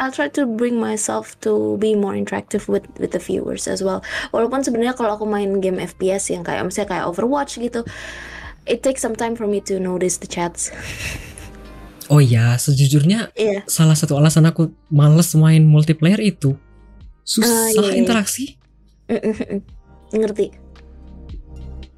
[0.00, 4.00] I'll try to bring myself to be more interactive with with the viewers as well.
[4.32, 7.84] Walaupun sebenarnya kalau aku main game FPS yang kayak misalnya kayak Overwatch gitu,
[8.64, 10.72] it takes some time for me to notice the chats.
[12.10, 13.62] oh ya sejujurnya Iya.
[13.70, 16.58] salah satu alasan aku males main multiplayer itu
[17.22, 18.00] susah Ah, iya, iya.
[18.02, 18.58] interaksi
[20.10, 20.50] Ngerti?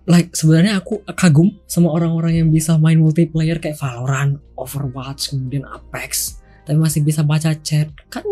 [0.04, 6.41] like sebenarnya aku kagum sama orang-orang yang bisa main multiplayer kayak Valorant, Overwatch, kemudian Apex,
[6.62, 7.90] tapi masih bisa baca chat.
[8.08, 8.22] Kan,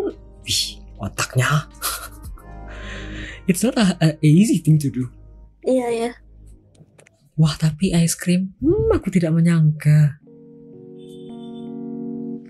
[0.47, 0.63] wih,
[0.99, 1.67] otaknya.
[3.51, 5.11] It's not a, a easy thing to do.
[5.67, 6.11] Iya ya.
[7.41, 10.21] Wah, tapi ice cream, hmm, aku tidak menyangka.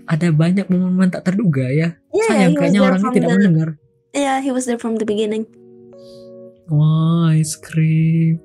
[0.05, 1.95] Ada banyak momen tak terduga ya.
[2.11, 3.69] Iya, Sayang, kayaknya orangnya tidak the- mendengar.
[4.11, 5.47] Yeah, he was there from the beginning.
[6.67, 8.43] Wah, ice cream.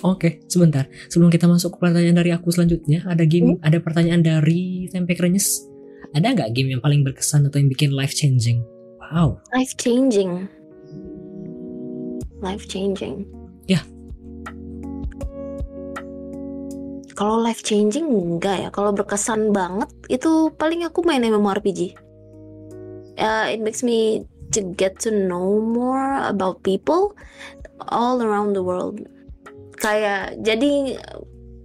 [0.00, 0.88] Oke, sebentar.
[1.12, 5.64] Sebelum kita masuk ke pertanyaan dari aku selanjutnya, ada game, ada pertanyaan dari Tempe Krenyes.
[6.14, 8.62] Ada nggak game yang paling berkesan atau yang bikin life changing?
[9.02, 9.42] Wow.
[9.50, 10.46] Life changing.
[12.38, 13.26] Life changing.
[13.66, 13.82] Ya.
[17.14, 18.68] Kalau life changing enggak ya.
[18.70, 21.98] Kalau berkesan banget itu paling aku main MMORPG.
[23.14, 27.14] Uh, it makes me to get to know more about people.
[27.88, 29.02] all around the world
[29.76, 30.96] kayak jadi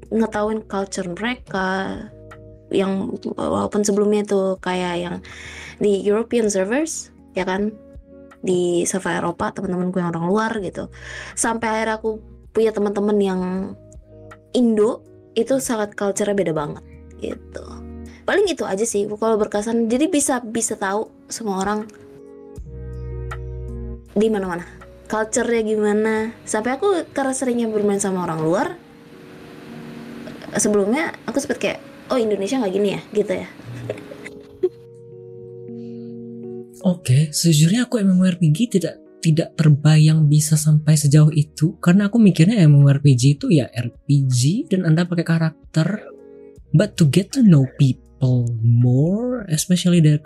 [0.10, 2.10] ngetahuin culture mereka
[2.70, 5.16] yang walaupun sebelumnya tuh kayak yang
[5.82, 7.74] di European servers ya kan?
[8.40, 10.88] Di server Eropa teman-temanku yang orang luar gitu.
[11.36, 12.24] Sampai akhirnya aku
[12.56, 13.42] punya teman-teman yang
[14.56, 15.04] Indo
[15.38, 16.82] itu sangat culture beda banget
[17.20, 17.66] gitu.
[18.24, 19.92] Paling itu aja sih kalau berkesan.
[19.92, 21.86] Jadi bisa bisa tahu semua orang
[24.16, 24.64] di mana-mana.
[25.10, 26.32] Culture-nya gimana.
[26.46, 28.68] Sampai aku karena seringnya bermain sama orang luar
[30.58, 33.02] sebelumnya aku sempet kayak oh Indonesia nggak gini ya?
[33.14, 33.48] Gitu ya.
[36.80, 41.76] Oke, sejujurnya aku MMORPG tidak tidak terbayang bisa sampai sejauh itu.
[41.84, 46.08] Karena aku mikirnya MMORPG itu ya RPG dan Anda pakai karakter.
[46.72, 50.22] But to get to know people more especially their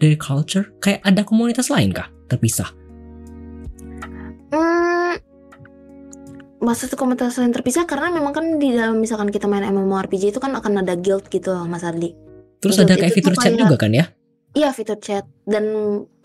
[0.00, 2.08] their culture kayak ada komunitas lain kah?
[2.32, 2.72] Terpisah?
[4.50, 5.14] Hmm,
[6.60, 10.52] maksud komunitas yang terpisah karena memang kan di dalam misalkan kita main MMORPG itu kan
[10.52, 12.12] akan ada guild gitu loh Mas Ardi.
[12.60, 14.06] Terus Guild ada kayak itu fitur chat kayak- juga kan ya?
[14.50, 15.62] Iya fitur chat dan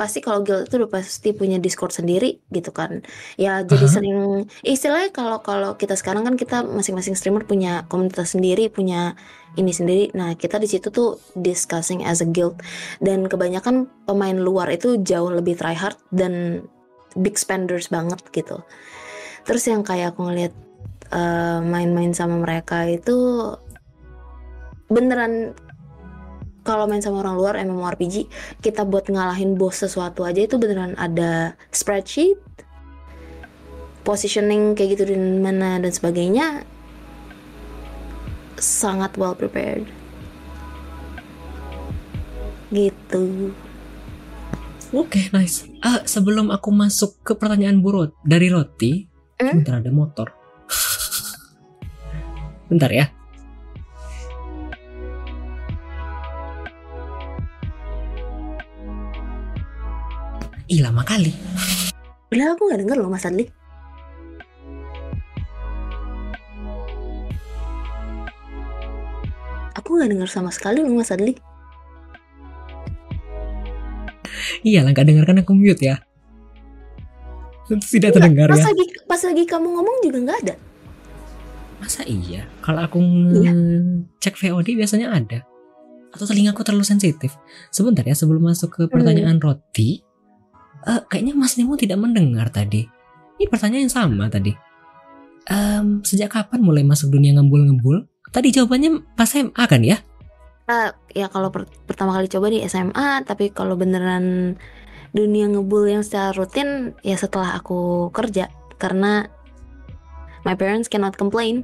[0.02, 3.06] pasti kalau guild itu udah pasti punya Discord sendiri gitu kan.
[3.38, 3.94] Ya jadi Aha.
[3.94, 4.18] sering
[4.66, 9.14] istilahnya kalau kalau kita sekarang kan kita masing-masing streamer punya komunitas sendiri, punya
[9.62, 10.10] ini sendiri.
[10.18, 12.58] Nah, kita di situ tuh discussing as a guild
[12.98, 16.66] dan kebanyakan pemain luar itu jauh lebih tryhard dan
[17.14, 18.58] big spenders banget gitu.
[19.46, 20.54] Terus yang kayak aku ngeliat
[21.14, 23.16] eh, main-main sama mereka itu
[24.90, 25.54] beneran
[26.66, 28.26] kalau main sama orang luar MMORPG
[28.62, 32.42] kita buat ngalahin bos sesuatu aja itu beneran ada spreadsheet
[34.02, 36.66] positioning kayak gitu dan mana dan sebagainya
[38.58, 39.86] sangat well prepared
[42.74, 43.54] gitu
[44.96, 45.68] Oke, nice.
[45.84, 49.04] Ah, sebelum aku masuk ke pertanyaan burut dari Roti,
[49.36, 49.56] Hmm?
[49.60, 50.28] bentar ada motor.
[52.72, 53.06] bentar ya.
[60.66, 61.30] Ih, lama kali.
[62.36, 63.48] Udah aku nggak denger loh Mas Adli
[69.80, 71.38] Aku nggak denger sama sekali loh Mas Adli
[74.66, 76.02] Iya lah, gak denger kan aku mute ya.
[77.66, 78.66] Tidak Enggak, terdengar pas ya.
[78.70, 80.56] lagi pas lagi kamu ngomong juga nggak ada
[81.76, 82.48] Masa iya?
[82.64, 85.44] Kalau aku ngecek VOD biasanya ada.
[86.10, 87.36] Atau telingaku terlalu sensitif.
[87.68, 90.00] Sebentar ya, sebelum masuk ke pertanyaan Roti.
[90.86, 92.86] eh, kayaknya Mas Nemo tidak mendengar tadi.
[93.36, 94.54] Ini pertanyaan yang sama tadi.
[95.46, 98.06] Em, sejak kapan mulai masuk dunia ngembul-ngembul?
[98.32, 99.98] Tadi jawabannya pas SMA kan ya?
[100.66, 104.58] Eh, ya kalau per- pertama kali coba di SMA tapi kalau beneran
[105.16, 109.32] dunia ngebul yang secara rutin ya setelah aku kerja karena
[110.44, 111.64] my parents cannot complain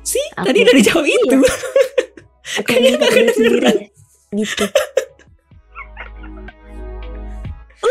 [0.00, 1.38] Sih, Aku- tadi dari jawab itu.
[2.58, 2.98] aku Kayaknya
[3.30, 3.76] sendiri kedengeran.
[3.76, 3.88] ya.
[4.32, 4.64] gitu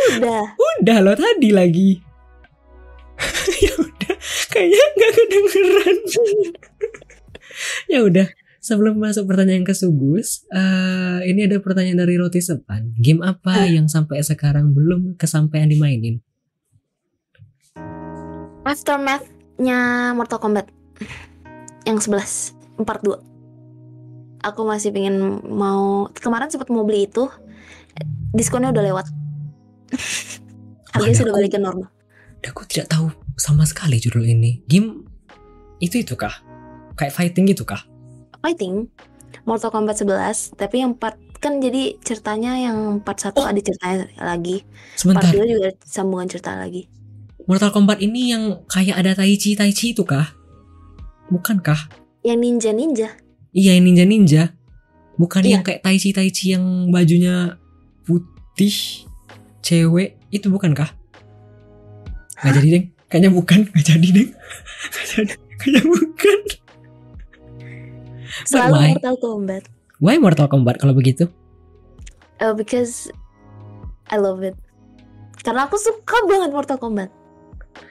[0.10, 2.02] udah Udah loh tadi lagi.
[3.64, 4.14] ya udah,
[4.50, 5.98] kayaknya nggak kedengeran.
[7.94, 8.28] ya udah,
[8.70, 12.94] sebelum masuk pertanyaan ke Sugus, eh, ini ada pertanyaan dari Roti Sepan.
[12.94, 13.82] Game apa Hmm.
[13.82, 16.22] yang sampai sekarang belum kesampaian dimainin?
[18.70, 20.70] aftermath-nya Mortal Kombat
[21.90, 23.18] yang 11 42
[24.46, 27.26] aku masih pengen mau kemarin sempat mau beli itu
[28.30, 29.06] diskonnya udah lewat
[30.94, 31.90] harganya sudah balik ke normal
[32.40, 34.64] Aku tidak tahu sama sekali judul ini.
[34.64, 35.04] Game
[35.84, 36.32] itu itu kah?
[36.96, 37.84] Kayak fighting gitu kah?
[38.40, 38.88] Fighting
[39.44, 43.48] Mortal Kombat 11 tapi yang part kan jadi ceritanya yang part 1 Oh.
[43.48, 44.64] ada ceritanya lagi
[44.96, 46.88] Sebentar, part 2 juga sambungan cerita lagi
[47.46, 50.30] Mortal Kombat ini yang kayak ada Tai Chi Tai Chi itu kah?
[51.30, 51.90] Bukankah?
[52.20, 53.16] yang ninja ninja
[53.50, 54.44] Iya yang ninja ninja.
[55.18, 55.58] Bukan Iya.
[55.58, 57.58] yang kayak Tai Chi Tai Chi yang bajunya
[58.06, 58.76] putih
[59.60, 60.94] cewek itu bukankah?
[62.38, 62.86] Gak jadi deng.
[63.10, 63.60] Kayaknya bukan.
[63.74, 64.30] Gak jadi deng.
[65.10, 65.34] Jadi.
[65.58, 66.40] Kayaknya bukan.
[68.48, 68.90] Selalu why?
[68.96, 69.64] Mortal Kombat
[70.00, 71.28] Why Mortal Kombat kalau begitu?
[72.40, 73.12] Uh, because
[74.08, 74.56] I love it
[75.40, 77.10] karena aku suka banget Mortal Kombat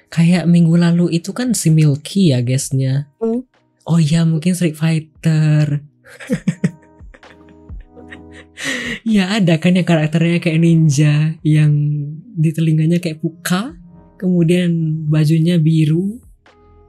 [0.09, 3.13] Kayak minggu lalu itu kan si Milky ya guysnya.
[3.21, 3.45] Hmm.
[3.85, 5.85] Oh iya mungkin Street Fighter.
[9.07, 11.73] Ya ada kan yang karakternya kayak ninja yang
[12.35, 13.79] di telinganya kayak puka,
[14.19, 16.19] kemudian bajunya biru,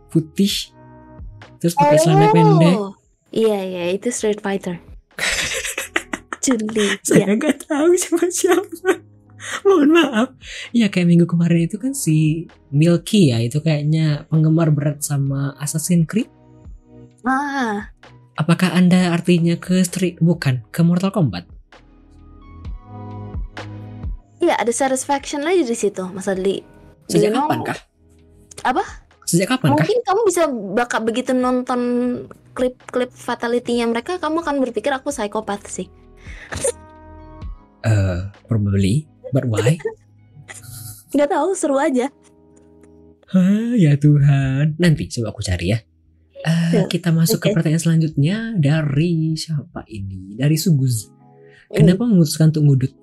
[0.09, 0.73] putih,
[1.61, 2.75] terus pakai celana pendek.
[3.29, 4.81] Iya iya itu Street Fighter.
[6.43, 6.97] Juli.
[7.05, 7.35] Saya ya.
[7.37, 8.91] nggak tahu siapa siapa.
[9.63, 10.29] Mohon Maaf.
[10.75, 16.07] Iya kayak minggu kemarin itu kan si Milky ya itu kayaknya penggemar berat sama Assassin's
[16.09, 16.27] Creed.
[17.27, 17.91] Ah,
[18.39, 21.43] Apakah Anda artinya ke Street bukan ke Mortal Kombat?
[24.39, 26.63] iya ada satisfaction aja di situ, Mas Adli.
[27.11, 27.75] Sejak kapan kah?
[28.63, 29.08] Apa?
[29.29, 29.85] Sejak kapan kah?
[29.85, 31.81] Mungkin kamu bisa bakal begitu nonton
[32.57, 35.85] klip-klip fatality-nya mereka, kamu akan berpikir aku psikopat sih.
[37.85, 39.05] Eh, probably.
[39.29, 39.77] But why?
[41.17, 42.09] Gak tahu, seru aja.
[43.29, 44.81] Hah, ya Tuhan.
[44.81, 45.79] Nanti coba aku cari ya.
[46.73, 47.61] Ya, kita masuk ke oke.
[47.61, 50.33] pertanyaan selanjutnya dari siapa ini?
[50.33, 51.11] Dari Suguz.
[51.69, 52.93] Kenapa memutuskan untuk ngudut?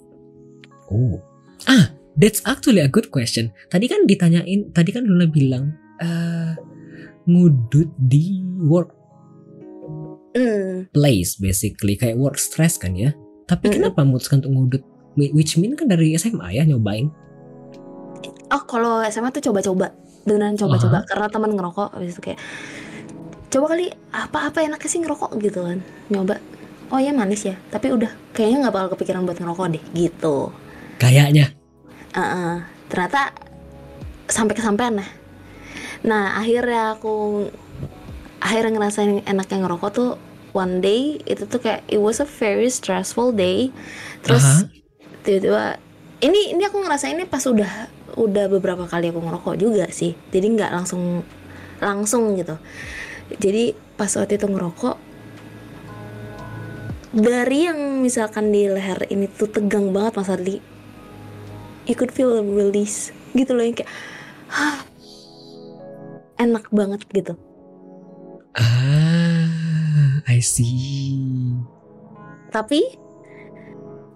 [0.91, 1.23] Oh.
[1.71, 3.55] Ah, that's actually a good question.
[3.71, 6.53] Tadi kan ditanyain, tadi kan Luna bilang eh
[7.27, 8.95] ngudut di workplace
[10.37, 13.17] Hmm, basically kayak work stress kan ya.
[13.47, 13.77] Tapi Mm-mm.
[13.81, 14.83] kenapa memutuskan untuk ngudut?
[15.17, 17.09] Which mean kan dari SMA ya nyobain.
[18.53, 19.97] Oh, kalau SMA tuh coba-coba.
[20.29, 21.09] Beneran coba-coba.
[21.09, 22.41] Karena teman ngerokok, habis itu kayak
[23.49, 25.81] coba kali apa-apa enaknya sih ngerokok gitu kan.
[26.13, 26.37] Nyoba.
[26.93, 27.57] Oh ya manis ya.
[27.73, 30.53] Tapi udah kayaknya nggak bakal kepikiran buat ngerokok deh gitu.
[31.01, 31.57] Kayaknya.
[32.13, 32.57] Heeh.
[32.87, 33.35] ternyata
[34.31, 35.09] sampai kesampaian nah.
[36.07, 37.47] Nah, akhirnya aku
[38.39, 40.11] akhirnya ngerasain enaknya ngerokok tuh
[40.55, 43.75] one day itu tuh kayak it was a very stressful day.
[44.23, 44.71] Terus
[45.27, 45.83] tiba-tiba
[46.23, 50.15] ini ini aku ngerasain ini pas udah udah beberapa kali aku ngerokok juga sih.
[50.31, 51.27] Jadi nggak langsung
[51.83, 52.57] langsung gitu.
[53.43, 54.97] Jadi pas waktu itu ngerokok
[57.17, 60.61] dari yang misalkan di leher ini tuh tegang banget Mas Adli
[61.89, 63.89] you could feel a release gitu loh yang kayak
[64.53, 64.85] "Hah,
[66.37, 67.35] enak banget gitu.
[68.57, 71.17] Ah, I see.
[72.57, 72.81] tapi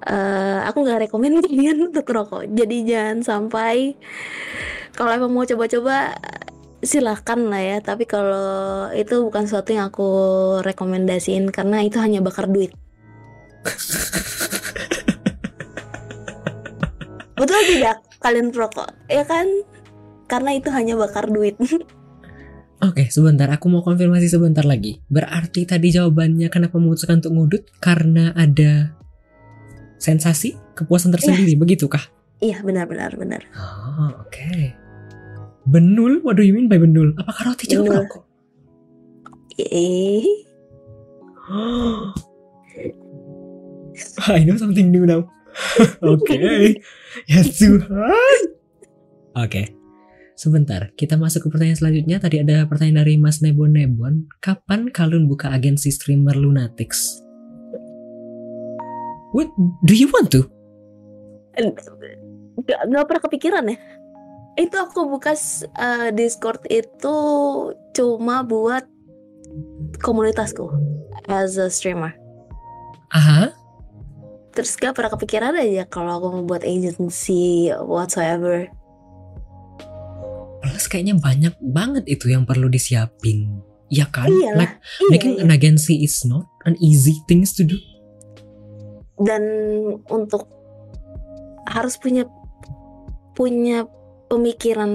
[0.09, 2.49] eh, aku nggak rekomen kalian untuk rokok.
[2.49, 4.01] Jadi jangan sampai
[4.97, 6.17] kalau emang mau coba-coba
[6.81, 7.77] silahkan lah ya.
[7.85, 10.09] Tapi kalau itu bukan sesuatu yang aku
[10.65, 12.73] rekomendasiin karena itu hanya bakar duit.
[17.41, 19.47] Betul tidak kalian perokok ya kan?
[20.29, 21.61] Karena itu hanya bakar duit
[22.81, 23.45] Oke, sebentar.
[23.53, 25.05] Aku mau konfirmasi sebentar lagi.
[25.12, 27.62] Berarti tadi jawabannya kenapa memutuskan untuk ngudut?
[27.77, 28.97] Karena ada
[30.01, 32.01] sensasi, kepuasan tersendiri, begitukah?
[32.40, 34.73] iya benar benar benar Oh, oke.
[35.69, 36.25] Benul?
[36.25, 37.12] What do you mean by benul?
[37.21, 38.09] Apakah roti juga Benul.
[38.09, 38.25] rokok?
[39.61, 40.25] eh
[44.33, 45.29] I know something new now.
[46.01, 46.40] Oke.
[47.29, 48.40] Ya Tuhan.
[49.35, 49.75] Oke.
[50.40, 52.16] Sebentar, kita masuk ke pertanyaan selanjutnya.
[52.16, 54.24] Tadi ada pertanyaan dari Mas Nebon Nebon.
[54.40, 57.20] Kapan kalian buka agensi streamer Lunatics?
[59.37, 59.53] What
[59.85, 60.48] do you want to?
[62.61, 63.79] nggak nggak pernah kepikiran ya
[64.59, 67.16] itu aku buka eh, Discord itu
[67.96, 68.85] cuma buat
[70.05, 70.68] komunitasku
[71.31, 72.14] as a streamer
[73.11, 73.50] Aha.
[74.55, 78.70] terus gak pernah kepikiran aja kalau aku mau buat agency whatsoever
[80.61, 83.61] Plus kayaknya banyak banget itu yang perlu disiapin.
[83.88, 84.29] Ya kan?
[84.29, 85.42] Iyalah, Like iya, making iya.
[85.42, 87.77] an agency is not an easy things to do.
[89.20, 89.44] dan
[90.09, 90.49] untuk
[91.68, 92.25] harus punya
[93.37, 93.85] punya
[94.33, 94.88] pemikiran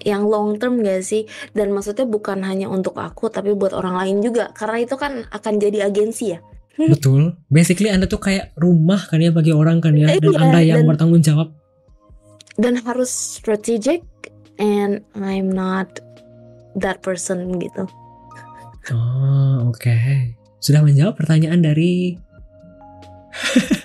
[0.00, 4.16] yang long term gak sih dan maksudnya bukan hanya untuk aku tapi buat orang lain
[4.20, 6.44] juga karena itu kan akan jadi agensi ya
[6.76, 7.36] Betul.
[7.48, 10.16] Basically Anda tuh kayak rumah kan ya bagi orang kan ya.
[10.16, 11.52] Dan Iya, Anda yang dan- bertanggung jawab.
[12.60, 14.04] Dan harus strategic
[14.60, 15.88] and I'm not
[16.76, 17.88] that person gitu.
[18.92, 19.96] Oh, oke.
[20.60, 22.20] Sudah menjawab pertanyaan dari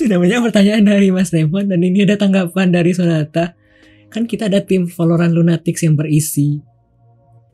[0.00, 3.54] Sudah menjawab pertanyaan dari Mas Raymond dan ini ada tanggapan dari Sonata.
[4.10, 6.58] Kan kita ada tim Valorant Lunatics yang berisi.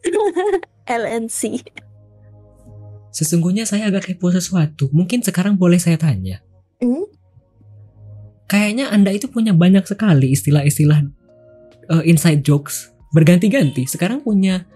[0.88, 1.62] LNC.
[3.12, 4.88] Sesungguhnya saya agak kepo sesuatu.
[4.90, 6.40] Mungkin sekarang boleh saya tanya.
[6.80, 7.04] Hmm?
[8.52, 11.00] Kayaknya Anda itu punya banyak sekali istilah-istilah
[11.88, 13.88] eh, inside jokes berganti-ganti.
[13.88, 14.68] Sekarang punya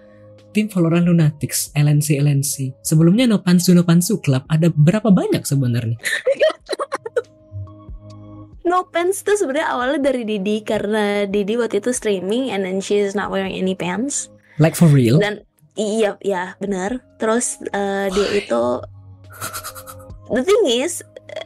[0.56, 2.80] tim Valorant Lunatics, LNC LNC.
[2.80, 6.00] Sebelumnya Nopansu Nopansu Club ada berapa banyak sebenarnya?
[8.66, 12.98] No pants tuh sebenarnya awalnya dari Didi karena Didi waktu itu streaming and then she
[12.98, 14.26] is not wearing any pants.
[14.58, 15.22] Like for real?
[15.22, 15.46] Dan
[15.78, 16.98] iya ya benar.
[17.22, 18.62] Terus eh, dia itu
[20.34, 20.98] the thing is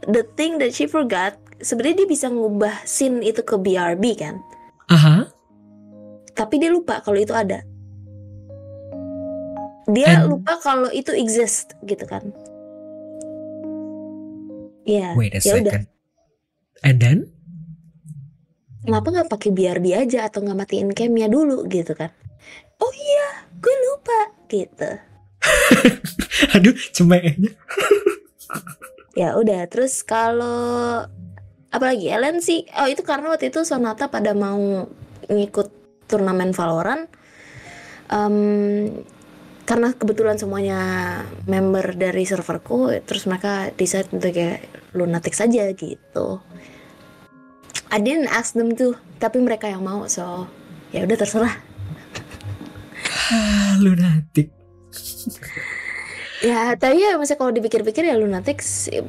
[0.08, 4.40] the thing that she forgot sebenarnya dia bisa ngubah scene itu ke BRB kan.
[4.88, 5.28] Aha.
[6.34, 7.62] Tapi dia lupa kalau itu ada.
[9.90, 12.32] Dia And- lupa kalau itu exist gitu kan.
[14.84, 15.14] Iya.
[15.14, 15.74] Wait a ya udah.
[15.78, 15.84] second.
[16.80, 17.18] And then?
[18.80, 22.08] kenapa nggak pakai BRB aja atau nggak matiin camnya dulu gitu kan
[22.80, 24.90] oh iya gue lupa gitu
[26.56, 27.52] Aduh, cemeknya.
[29.16, 31.04] ya udah terus kalau
[31.70, 34.86] apalagi Ellen sih oh itu karena waktu itu Sonata pada mau
[35.30, 35.68] ngikut
[36.10, 37.06] turnamen Valorant.
[38.10, 38.90] Em,
[39.62, 40.80] karena kebetulan semuanya
[41.46, 44.66] member dari serverku terus mereka decide untuk kayak
[44.98, 46.42] lunatic saja gitu.
[47.94, 50.50] I didn't ask them tuh tapi mereka yang mau so
[50.90, 51.54] ya udah terserah.
[53.30, 54.50] Ah, lunatic.
[56.40, 59.00] Ya tapi ya maksudnya kalau dipikir-pikir ya lunatic sih,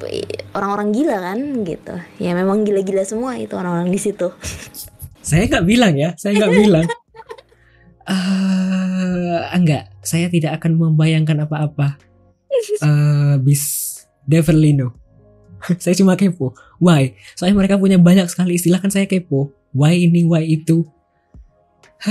[0.51, 4.27] orang-orang gila kan gitu ya memang gila-gila semua itu orang-orang di situ
[5.21, 6.87] Saya nggak bilang ya, saya nggak bilang.
[8.11, 11.95] Eh, enggak, saya tidak akan membayangkan apa-apa.
[12.83, 13.63] Eh, bis
[14.27, 14.91] definitely no.
[15.79, 16.51] saya cuma kepo.
[16.81, 17.15] Why?
[17.37, 19.53] Soalnya mereka punya banyak sekali istilah kan saya kepo.
[19.71, 20.83] Why ini, why itu.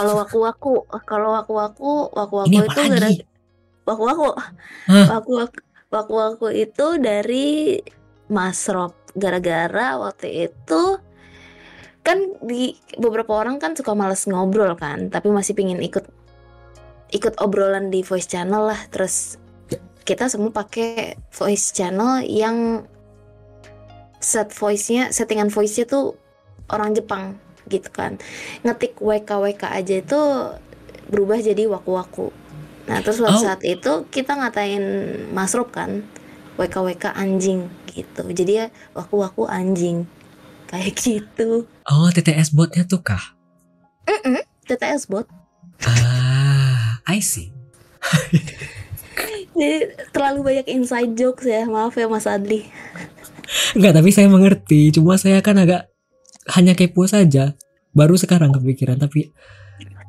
[0.00, 3.22] kalau waku-waku kalau waku-waku waku-waku ini itu apa gara lagi?
[3.84, 4.36] Waku-waku
[4.88, 5.58] waku-waku
[5.92, 7.78] waku-waku itu dari
[8.28, 10.98] Mas Rob gara-gara waktu itu
[12.04, 16.04] kan di beberapa orang kan suka males ngobrol kan tapi masih pingin ikut
[17.14, 18.80] ikut obrolan di voice channel lah.
[18.90, 19.38] Terus
[20.02, 22.82] kita semua pakai voice channel yang
[24.18, 26.18] set voice-nya settingan voice-nya tuh
[26.74, 27.38] orang Jepang
[27.70, 28.18] gitu kan.
[28.66, 30.20] Ngetik WK WK aja itu
[31.08, 32.34] berubah jadi waku-waku
[32.84, 33.40] nah terus pada Oh.
[33.40, 34.84] saat itu kita ngatain
[35.30, 36.04] Mas Rob kan
[36.54, 40.04] WK WK anjing gitu jadi ya waku-waku anjing
[40.70, 43.20] kayak gitu Oh, TTS botnya tuh kah?
[44.04, 45.28] Mm-mm, TTS bot
[45.82, 47.52] Ah, I see.
[49.54, 49.76] jadi
[50.10, 52.68] terlalu banyak inside jokes ya maaf ya Mas Adli
[53.72, 54.88] Enggak, tapi saya mengerti.
[54.90, 55.92] Cuma saya kan agak
[56.50, 57.52] hanya kepo saja.
[57.92, 59.30] Baru sekarang kepikiran, tapi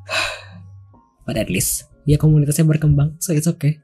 [1.26, 3.82] but at least ya komunitasnya berkembang, so it's okay.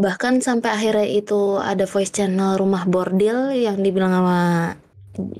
[0.00, 4.40] bahkan sampai akhirnya itu ada voice channel rumah bordil yang dibilang sama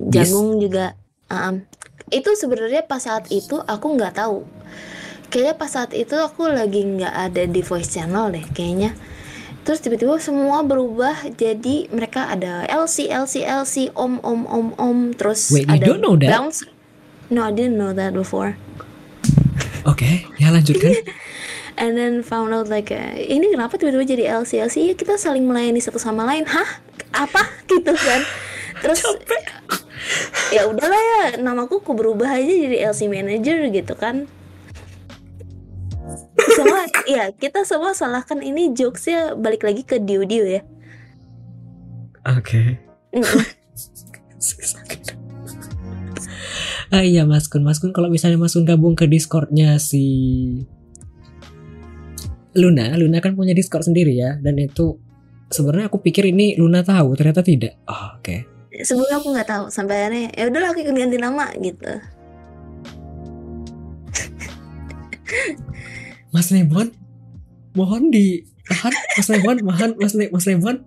[0.07, 0.95] jagung juga.
[1.27, 1.65] Um,
[2.13, 4.45] itu sebenarnya pas saat itu aku nggak tahu.
[5.33, 8.93] Kayaknya pas saat itu aku lagi nggak ada di voice channel deh kayaknya.
[9.63, 14.97] Terus tiba-tiba semua berubah jadi mereka ada LC LC LC om om om om.
[15.15, 16.29] Terus Wait, you ada don't know that?
[16.29, 16.67] bounce
[17.31, 18.59] no I didn't know that before.
[19.83, 20.93] Oke, ya lanjutkan.
[21.73, 25.43] And then found out like uh, ini kenapa tiba-tiba jadi LC LC ya kita saling
[25.43, 26.45] melayani satu sama lain.
[26.45, 26.69] Hah?
[27.13, 27.41] Apa?
[27.69, 28.21] Gitu kan.
[28.83, 28.99] Terus
[30.51, 34.27] ya udahlah ya namaku ku berubah aja jadi LC manager gitu kan.
[36.53, 40.61] Semua ya kita semua salahkan ini jokesnya balik lagi ke Dio Dio ya.
[42.27, 42.79] Oke.
[43.15, 43.45] Mm-mm.
[46.93, 50.03] ah iya Mas Kun, Mas Kun kalau misalnya Mas Kun gabung ke Discordnya si
[52.53, 54.97] Luna, Luna kan punya Discord sendiri ya, dan itu
[55.49, 57.77] sebenarnya aku pikir ini Luna tahu, ternyata tidak.
[57.89, 58.53] Oh, Oke.
[58.81, 61.93] sebelumnya aku nggak tahu sampai akhirnya ya udahlah aku ikut ganti nama gitu
[66.33, 66.89] Mas Lebon,
[67.77, 70.81] mohon di tahan, Mas Lebon, mohon Mas Le Mas Lebon.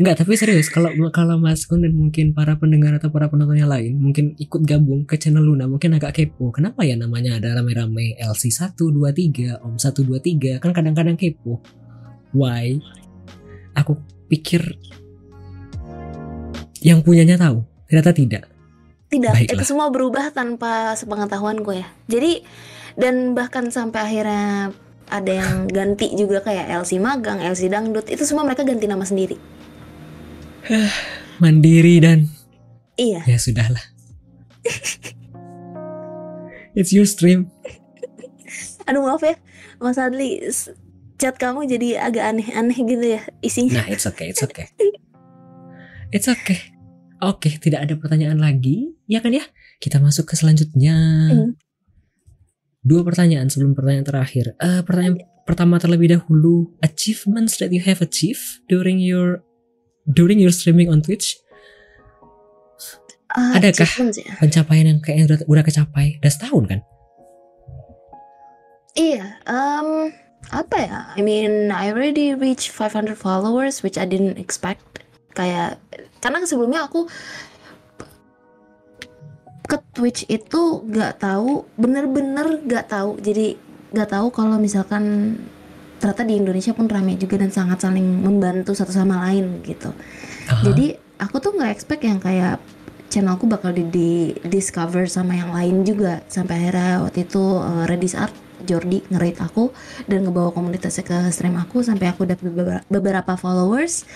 [0.00, 3.68] Enggak, tapi serius kalau kalau Mas Kun dan mungkin para pendengar atau para penonton yang
[3.68, 6.48] lain mungkin ikut gabung ke channel Luna mungkin agak kepo.
[6.56, 11.60] Kenapa ya namanya ada rame-rame LC123, Om 123 kan kadang-kadang kepo.
[12.32, 12.80] Why?
[13.76, 14.00] Aku
[14.32, 14.72] pikir
[16.80, 18.48] yang punyanya tahu, ternyata tidak.
[19.12, 19.52] Tidak, Baiklah.
[19.52, 21.84] itu semua berubah tanpa sepengetahuanku ya.
[22.08, 22.40] Jadi
[22.96, 24.72] dan bahkan sampai akhirnya
[25.12, 29.59] ada yang ganti juga kayak LC magang, LC dangdut, itu semua mereka ganti nama sendiri.
[31.42, 32.28] Mandiri dan
[33.00, 33.80] Iya, ya sudahlah.
[36.76, 37.48] It's your stream.
[38.84, 39.38] aduh maaf ya,
[39.80, 40.42] Mas Adli,
[41.16, 43.80] chat kamu jadi agak aneh-aneh gitu ya isinya.
[43.80, 44.68] Nah, it's okay, it's okay.
[46.10, 46.60] It's okay.
[47.20, 49.44] Oke, tidak ada pertanyaan lagi, ya kan ya?
[49.78, 50.96] Kita masuk ke selanjutnya.
[51.30, 51.52] Hmm.
[52.80, 54.56] Dua pertanyaan sebelum pertanyaan terakhir.
[54.56, 59.44] Eh, pertanyaan pertama terlebih dahulu, achievements that you have achieved during your
[60.10, 61.38] during your streaming on Twitch,
[63.30, 63.86] Ah, Adakah?
[64.10, 64.34] ya?
[64.42, 66.80] pencapaian yang kayaknya udah, udah kecapai, udah setahun kan?
[68.98, 70.10] Iya, um,
[70.50, 70.98] apa ya?
[71.14, 75.06] I mean, I already reached 500 followers, which I didn't expect.
[75.38, 75.78] Kayak,
[76.18, 77.06] karena sebelumnya aku
[79.70, 83.14] ke Twitch itu gak tahu, bener-bener gak tahu.
[83.22, 83.54] Jadi
[83.94, 85.38] gak tahu kalau misalkan
[86.00, 89.92] ternyata di Indonesia pun ramai juga dan sangat saling membantu satu sama lain gitu.
[90.48, 90.64] Aha.
[90.64, 92.56] Jadi aku tuh nggak expect yang kayak
[93.12, 94.10] channelku bakal di, di
[94.48, 96.24] discover sama yang lain juga.
[96.32, 98.32] Sampai akhirnya waktu itu uh, Redis Art
[98.64, 99.72] Jordi nge aku
[100.08, 104.08] dan ngebawa komunitasnya ke stream aku sampai aku dapat beberapa, beberapa followers.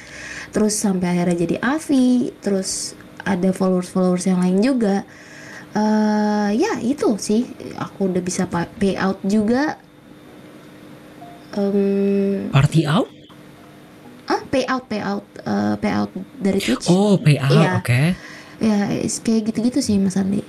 [0.56, 2.96] Terus sampai akhirnya jadi Avi terus
[3.28, 5.04] ada followers followers yang lain juga.
[5.74, 7.44] Uh, ya itu sih.
[7.76, 9.76] Aku udah bisa pay out juga
[11.56, 13.08] um, party out
[14.24, 17.72] ah pay out pay out uh, pay out dari Twitch oh pay out ya.
[17.78, 18.06] oke okay.
[18.62, 18.88] ya
[19.22, 20.40] kayak gitu-gitu sih Mas Andi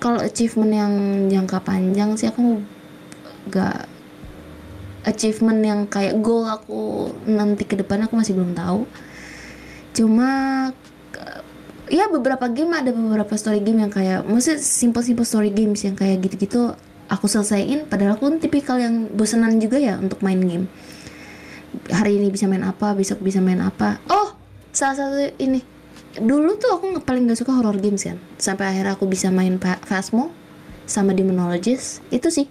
[0.00, 0.92] kalau achievement yang
[1.28, 2.62] jangka panjang sih aku
[3.52, 3.84] gak
[5.04, 8.84] achievement yang kayak goal aku nanti ke depan aku masih belum tahu
[9.90, 10.30] cuma
[11.90, 15.98] ya beberapa game ada beberapa story game yang kayak maksudnya simple simple story games yang
[15.98, 16.78] kayak gitu-gitu
[17.10, 20.70] aku selesaiin padahal aku tipikal yang bosenan juga ya untuk main game.
[21.90, 23.98] Hari ini bisa main apa besok bisa main apa.
[24.06, 24.38] Oh
[24.70, 25.60] salah satu ini.
[26.10, 28.18] Dulu tuh aku paling gak suka horror games kan.
[28.38, 30.34] Sampai akhirnya aku bisa main Phasmo
[30.86, 32.46] sama Demonologist itu sih.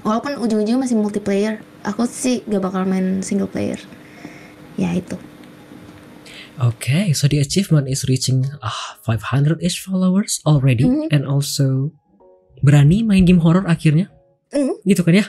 [0.00, 3.80] Walaupun ujung-ujungnya masih multiplayer aku sih gak bakal main single player.
[4.80, 5.16] Ya itu.
[6.58, 11.14] Okay, so the achievement is reaching uh, 500-ish followers already mm -hmm.
[11.14, 11.94] and also
[12.60, 14.10] berani main game horror akhirnya.
[14.54, 14.80] Mm.
[14.84, 15.26] Gitu kan ya?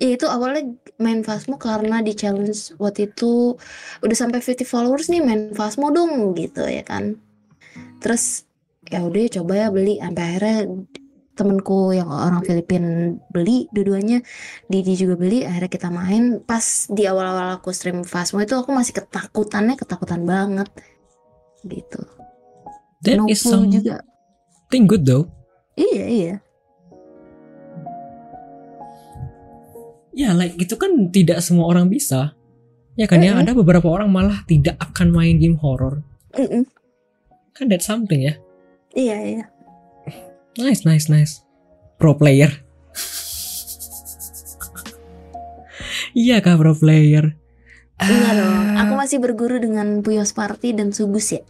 [0.00, 0.64] Ya itu awalnya
[0.96, 3.60] main Fasmo karena di challenge waktu itu
[4.00, 7.20] udah sampai 50 followers nih main Fasmo dong gitu ya kan.
[8.00, 8.48] Terus
[8.88, 10.56] ya udah coba ya beli sampai akhirnya
[11.40, 14.20] temenku yang orang Filipin beli dua-duanya
[14.68, 19.00] Didi juga beli akhirnya kita main pas di awal-awal aku stream Fasmo itu aku masih
[19.00, 20.68] ketakutannya ketakutan banget
[21.64, 22.04] gitu
[23.00, 24.04] That no is something juga.
[24.84, 25.32] good though
[25.80, 26.34] iya iya
[30.20, 32.36] ya like gitu kan tidak semua orang bisa
[32.92, 33.40] ya kan mm -hmm.
[33.40, 36.04] ya ada beberapa orang malah tidak akan main game horror
[36.36, 36.62] mm -mm.
[37.56, 38.36] kan that something ya
[38.92, 39.44] iya iya
[40.60, 41.40] nice nice nice
[41.96, 42.52] pro player
[46.28, 47.40] iya kah pro player
[48.00, 51.44] Iya dong, aku masih berguru dengan Puyos Party dan Sugus ya.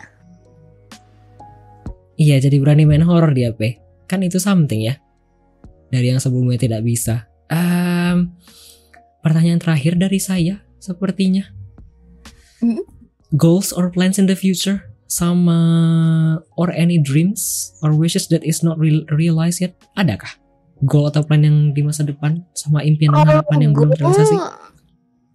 [2.18, 3.79] Iya, jadi berani main horror di HP.
[4.11, 4.99] Kan itu something ya.
[5.95, 7.31] Dari yang sebelumnya tidak bisa.
[8.21, 8.37] Um,
[9.25, 11.49] pertanyaan terakhir dari saya sepertinya.
[13.33, 15.59] Goals or plans in the future sama
[16.55, 19.75] or any dreams or wishes that is not real, realized yet?
[19.97, 20.31] Adakah
[20.85, 24.37] goal atau plan yang di masa depan sama impian dan harapan yang belum terrealisasi?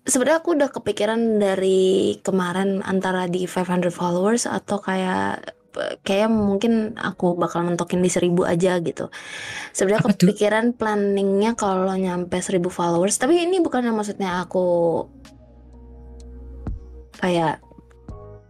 [0.05, 5.49] Sebenarnya aku udah kepikiran dari kemarin antara di 500 followers atau kayak
[6.01, 9.11] kayak mungkin aku bakal mentokin di seribu aja gitu.
[9.75, 15.03] Sebenarnya kepikiran planningnya kalau nyampe seribu followers, tapi ini bukan maksudnya aku
[17.19, 17.63] kayak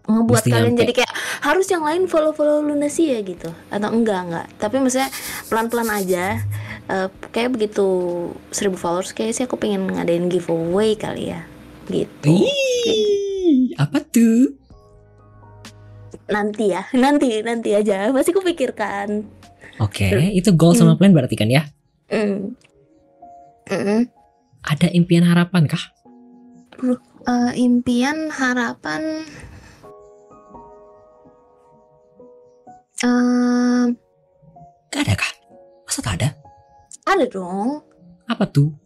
[0.06, 0.82] ngebuat Mesti kalian nyampe.
[0.86, 3.50] jadi kayak harus yang lain follow follow lunasi ya gitu.
[3.74, 4.48] Atau enggak enggak.
[4.62, 5.10] Tapi maksudnya
[5.50, 6.42] pelan pelan aja
[6.90, 7.88] uh, kayak begitu
[8.54, 11.42] seribu followers kayak sih aku pengen ngadain giveaway kali ya
[11.90, 12.34] gitu.
[12.46, 14.65] Ii, apa tuh
[16.30, 18.10] nanti ya nanti nanti aja.
[18.10, 19.26] Masih kupikirkan.
[19.84, 21.00] Oke okay, itu goal sama hmm.
[21.00, 21.68] plan berarti kan ya?
[22.08, 22.54] Mm.
[23.66, 24.06] Mm.
[24.62, 25.82] ada impian harapan kah?
[27.26, 29.26] Uh, impian harapan?
[33.02, 33.98] Um,
[34.94, 35.32] gak ada kah?
[35.90, 36.30] Masa tak ada?
[37.10, 37.82] Ada dong.
[38.30, 38.85] Apa tuh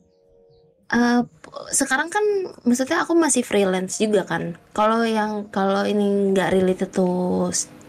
[0.93, 1.21] uh,
[1.69, 2.23] sekarang kan
[2.65, 4.57] maksudnya aku masih freelance juga kan.
[4.73, 7.07] Kalau yang kalau ini nggak related to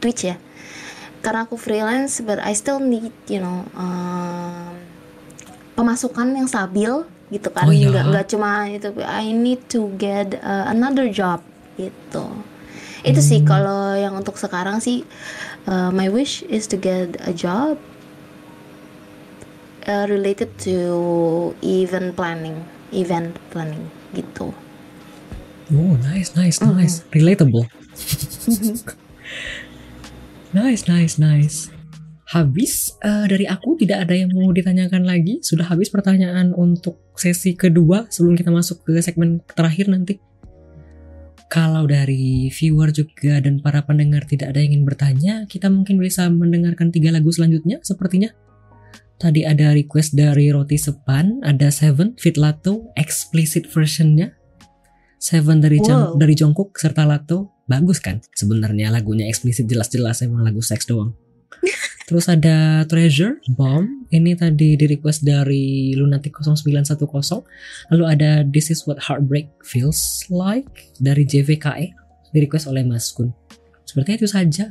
[0.01, 0.37] Twitch ya.
[1.21, 4.73] Karena aku freelance but I still need you know um,
[5.77, 7.69] pemasukan yang stabil gitu kan.
[7.69, 7.93] Oh, iya.
[7.93, 11.45] nggak nggak cuma itu I need to get uh, another job
[11.77, 12.25] gitu.
[13.01, 13.29] Itu hmm.
[13.33, 15.05] sih kalau yang untuk sekarang sih
[15.69, 17.77] uh, my wish is to get a job
[19.89, 20.77] uh, related to
[21.65, 22.61] event planning
[22.93, 24.55] event planning gitu.
[25.71, 26.79] Oh, nice, nice, mm -hmm.
[26.83, 26.97] nice.
[27.15, 27.65] Relatable.
[30.59, 31.71] nice, nice, nice.
[32.31, 35.43] Habis uh, dari aku tidak ada yang mau ditanyakan lagi.
[35.43, 40.19] Sudah habis pertanyaan untuk sesi kedua sebelum kita masuk ke segmen terakhir nanti.
[41.51, 46.31] Kalau dari viewer juga dan para pendengar tidak ada yang ingin bertanya, kita mungkin bisa
[46.31, 48.31] mendengarkan tiga lagu selanjutnya sepertinya.
[49.21, 54.33] Tadi ada request dari Roti Sepan, ada Seven Fit Lato explicit versionnya.
[55.21, 56.17] Seven dari wow.
[56.17, 58.25] dari Jongkook serta Lato bagus kan?
[58.33, 61.13] Sebenarnya lagunya eksplisit jelas-jelas emang lagu seks doang.
[62.09, 64.09] Terus ada Treasure Bomb.
[64.09, 66.97] Ini tadi di request dari Lunatic 0910.
[67.93, 71.93] Lalu ada This is what heartbreak feels like dari JVKE.
[72.33, 73.37] Di request oleh Mas Kun.
[73.85, 74.51] Sepertinya itu saja